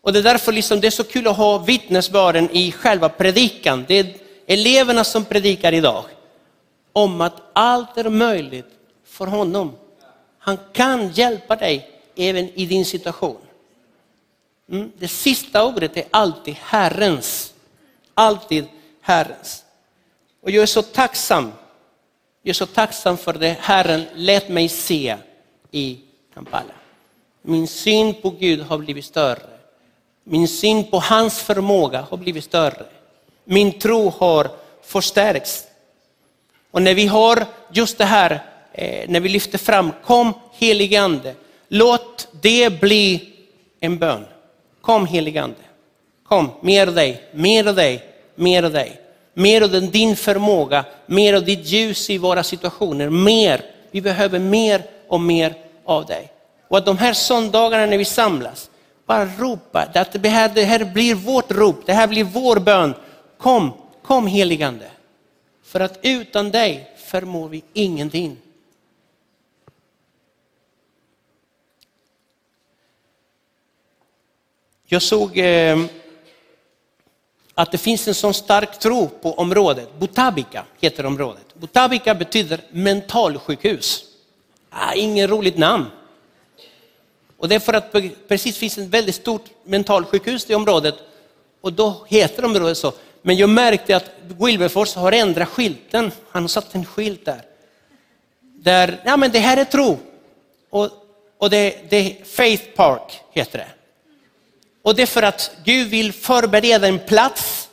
Och 0.00 0.12
det 0.12 0.18
är 0.18 0.22
därför 0.22 0.52
liksom 0.52 0.80
det 0.80 0.86
är 0.86 0.90
så 0.90 1.04
kul 1.04 1.28
att 1.28 1.36
ha 1.36 1.58
vittnesbörden 1.58 2.50
i 2.52 2.72
själva 2.72 3.08
predikan. 3.08 3.84
Det 3.88 3.98
är 3.98 4.14
eleverna 4.46 5.04
som 5.04 5.24
predikar 5.24 5.72
idag 5.72 6.04
om 6.92 7.20
att 7.20 7.42
allt 7.52 7.98
är 7.98 8.10
möjligt 8.10 8.66
för 9.04 9.26
honom. 9.26 9.72
Han 10.38 10.58
kan 10.72 11.12
hjälpa 11.12 11.56
dig 11.56 11.90
även 12.16 12.48
i 12.48 12.66
din 12.66 12.84
situation. 12.84 13.40
Mm. 14.70 14.92
Det 14.98 15.08
sista 15.08 15.64
ordet 15.64 15.96
är 15.96 16.04
alltid 16.10 16.54
Herrens. 16.60 17.54
Alltid 18.14 18.64
Herrens. 19.00 19.64
Och 20.42 20.50
jag 20.50 20.62
är 20.62 20.66
så 20.66 20.82
tacksam. 20.82 21.52
Jag 22.42 22.50
är 22.50 22.54
så 22.54 22.66
tacksam 22.66 23.16
för 23.16 23.32
det 23.32 23.56
Herren 23.60 24.04
lät 24.14 24.48
mig 24.48 24.68
se 24.68 25.16
i 25.70 26.00
Kampala. 26.34 26.72
Min 27.42 27.68
syn 27.68 28.14
på 28.14 28.30
Gud 28.30 28.60
har 28.60 28.78
blivit 28.78 29.04
större. 29.04 29.42
Min 30.24 30.48
syn 30.48 30.84
på 30.84 30.98
hans 30.98 31.42
förmåga 31.42 32.00
har 32.10 32.16
blivit 32.16 32.44
större. 32.44 32.86
Min 33.44 33.78
tro 33.78 34.08
har 34.08 34.50
förstärkts. 34.82 35.64
Och 36.70 36.82
när 36.82 36.94
vi 36.94 37.06
har 37.06 37.46
just 37.72 37.98
det 37.98 38.04
här, 38.04 38.42
eh, 38.72 39.08
när 39.08 39.20
vi 39.20 39.28
lyfter 39.28 39.58
fram, 39.58 39.92
kom 40.04 40.32
heligande, 40.52 41.34
låt 41.68 42.28
det 42.40 42.80
bli 42.80 43.32
en 43.80 43.98
bön. 43.98 44.24
Kom 44.80 45.06
heligande, 45.06 45.56
kom, 46.28 46.50
mer 46.60 46.86
av 46.86 46.94
dig, 46.94 47.22
mer 47.32 47.66
av 47.68 47.74
dig, 47.74 48.02
mer 48.34 48.62
av 48.62 48.72
dig. 48.72 48.98
Mer 49.34 49.62
av 49.62 49.90
din 49.90 50.16
förmåga, 50.16 50.84
mer 51.06 51.34
av 51.34 51.44
ditt 51.44 51.66
ljus 51.66 52.10
i 52.10 52.18
våra 52.18 52.42
situationer, 52.42 53.10
mer. 53.10 53.64
Vi 53.90 54.00
behöver 54.00 54.38
mer 54.38 54.82
och 55.08 55.20
mer 55.20 55.54
av 55.84 56.06
dig. 56.06 56.32
Och 56.68 56.78
att 56.78 56.86
de 56.86 56.98
här 56.98 57.12
söndagarna 57.12 57.86
när 57.86 57.98
vi 57.98 58.04
samlas, 58.04 58.70
bara 59.06 59.26
ropa, 59.26 59.88
att 59.94 60.22
det 60.22 60.28
här, 60.28 60.48
det 60.48 60.64
här 60.64 60.84
blir 60.84 61.14
vårt 61.14 61.50
rop, 61.50 61.86
det 61.86 61.92
här 61.92 62.06
blir 62.06 62.24
vår 62.24 62.56
bön. 62.56 62.94
Kom, 63.38 63.72
kom 64.02 64.26
heligande. 64.26 64.90
För 65.62 65.80
att 65.80 65.98
utan 66.02 66.50
dig 66.50 66.90
förmår 66.96 67.48
vi 67.48 67.62
ingenting. 67.72 68.36
Jag 74.84 75.02
såg 75.02 75.38
eh, 75.38 75.78
att 77.54 77.72
det 77.72 77.78
finns 77.78 78.08
en 78.08 78.14
sån 78.14 78.34
stark 78.34 78.78
tro 78.78 79.08
på 79.08 79.32
området. 79.32 79.98
Butabika 79.98 80.64
heter 80.80 81.06
området. 81.06 81.54
Butabika 81.54 82.14
betyder 82.14 82.60
mentalsjukhus. 82.70 84.11
Ah, 84.74 84.92
ingen 84.94 85.28
roligt 85.28 85.58
namn. 85.58 85.86
Och 87.36 87.48
det 87.48 87.54
är 87.54 87.60
för 87.60 87.72
att 87.72 87.92
precis 88.28 88.56
finns 88.56 88.78
ett 88.78 88.88
väldigt 88.88 89.14
stort 89.14 89.44
mentalsjukhus 89.64 90.50
i 90.50 90.54
området 90.54 90.94
och 91.60 91.72
då 91.72 92.06
heter 92.08 92.44
området 92.44 92.78
så. 92.78 92.92
Men 93.22 93.36
jag 93.36 93.50
märkte 93.50 93.96
att 93.96 94.10
Wilberfors 94.38 94.94
har 94.94 95.12
ändrat 95.12 95.48
skylten. 95.48 96.12
Han 96.30 96.42
har 96.42 96.48
satt 96.48 96.74
en 96.74 96.84
skylt 96.84 97.24
där. 97.24 97.42
Där, 98.40 99.00
ja 99.04 99.16
men 99.16 99.30
det 99.30 99.38
här 99.38 99.56
är 99.56 99.64
tro. 99.64 99.98
Och, 100.70 100.90
och 101.38 101.50
det, 101.50 101.90
det 101.90 102.16
Faith 102.26 102.64
Park 102.64 103.20
heter 103.30 103.58
det. 103.58 103.68
Och 104.82 104.94
det 104.94 105.02
är 105.02 105.06
för 105.06 105.22
att 105.22 105.50
Gud 105.64 105.88
vill 105.88 106.12
förbereda 106.12 106.88
en 106.88 106.98
plats 106.98 107.68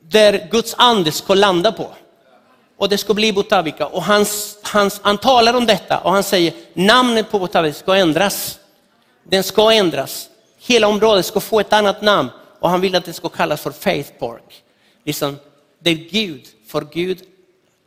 där 0.00 0.48
Guds 0.50 0.74
ande 0.78 1.12
ska 1.12 1.34
landa 1.34 1.72
på. 1.72 1.94
Och 2.80 2.88
det 2.88 2.98
ska 2.98 3.14
bli 3.14 3.32
Botavika. 3.32 3.86
Och 3.86 4.04
hans, 4.04 4.58
hans, 4.62 5.00
han 5.02 5.18
talar 5.18 5.54
om 5.54 5.66
detta 5.66 5.98
och 5.98 6.12
han 6.12 6.22
säger 6.22 6.54
namnet 6.74 7.30
på 7.30 7.38
Botavika 7.38 7.78
ska 7.78 7.96
ändras. 7.96 8.58
Den 9.24 9.44
ska 9.44 9.72
ändras. 9.72 10.28
Hela 10.58 10.88
området 10.88 11.26
ska 11.26 11.40
få 11.40 11.60
ett 11.60 11.72
annat 11.72 12.02
namn 12.02 12.30
och 12.60 12.70
han 12.70 12.80
vill 12.80 12.94
att 12.94 13.04
det 13.04 13.12
ska 13.12 13.28
kallas 13.28 13.60
för 13.60 13.70
Faith 13.70 14.10
Park. 14.18 14.62
Liksom, 15.04 15.38
det 15.78 15.90
är 15.90 15.94
Gud, 15.94 16.46
för 16.66 16.86
Gud 16.92 17.22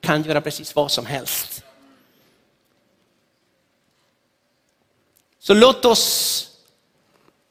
kan 0.02 0.24
göra 0.24 0.42
precis 0.42 0.76
vad 0.76 0.92
som 0.92 1.06
helst. 1.06 1.64
Så 5.40 5.54
låt 5.54 5.86
oss, 5.86 6.48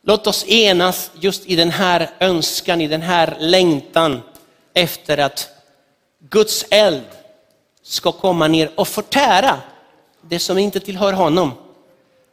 låt 0.03 0.27
oss 0.27 0.45
enas 0.49 1.11
just 1.15 1.47
i 1.47 1.57
den 1.57 1.71
här 1.71 2.11
önskan, 2.21 2.81
i 2.81 2.89
den 2.89 3.03
här 3.03 3.37
längtan 3.41 4.23
efter 4.75 5.19
att 5.19 5.49
Guds 6.19 6.65
eld 6.71 7.05
ska 7.83 8.13
komma 8.13 8.49
ner 8.49 8.71
och 8.75 8.89
förtära 8.89 9.59
det 10.21 10.39
som 10.39 10.59
inte 10.59 10.81
tillhör 10.81 11.13
honom. 11.13 11.53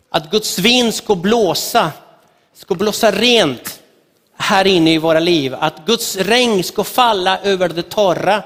Att 0.10 0.32
Guds 0.32 0.60
vind 0.60 0.93
ska 0.93 1.16
blåsa, 1.16 1.91
ska 2.54 2.76
blåsa 2.76 3.12
rent 3.12 3.80
här 4.38 4.68
inne 4.68 4.93
i 4.93 4.97
våra 4.97 5.20
liv. 5.20 5.56
Att 5.60 5.86
Guds 5.86 6.16
regn 6.16 6.64
ska 6.64 6.84
falla 6.84 7.39
över 7.39 7.70
det 7.70 7.89
torra. 7.89 8.43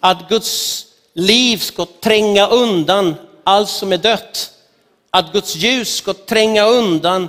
Att 0.00 0.28
Guds 0.28 0.84
liv 1.14 1.58
ska 1.58 1.86
tränga 2.00 2.46
undan 2.46 3.14
allt 3.44 3.68
som 3.68 3.92
är 3.92 3.98
dött. 3.98 4.50
Att 5.10 5.32
Guds 5.32 5.56
ljus 5.56 5.96
ska 5.96 6.14
tränga 6.14 6.66
undan 6.66 7.28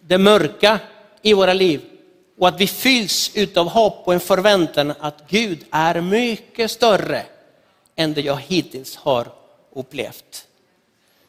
det 0.00 0.18
mörka 0.18 0.78
i 1.22 1.34
våra 1.34 1.52
liv. 1.52 1.80
Och 2.38 2.48
att 2.48 2.60
vi 2.60 2.66
fylls 2.66 3.30
utav 3.34 3.68
hopp 3.68 4.02
och 4.04 4.14
en 4.14 4.20
förväntan 4.20 4.92
att 5.00 5.24
Gud 5.28 5.64
är 5.70 6.00
mycket 6.00 6.70
större 6.70 7.24
än 7.96 8.14
det 8.14 8.20
jag 8.20 8.36
hittills 8.36 8.96
har 8.96 9.32
upplevt. 9.72 10.46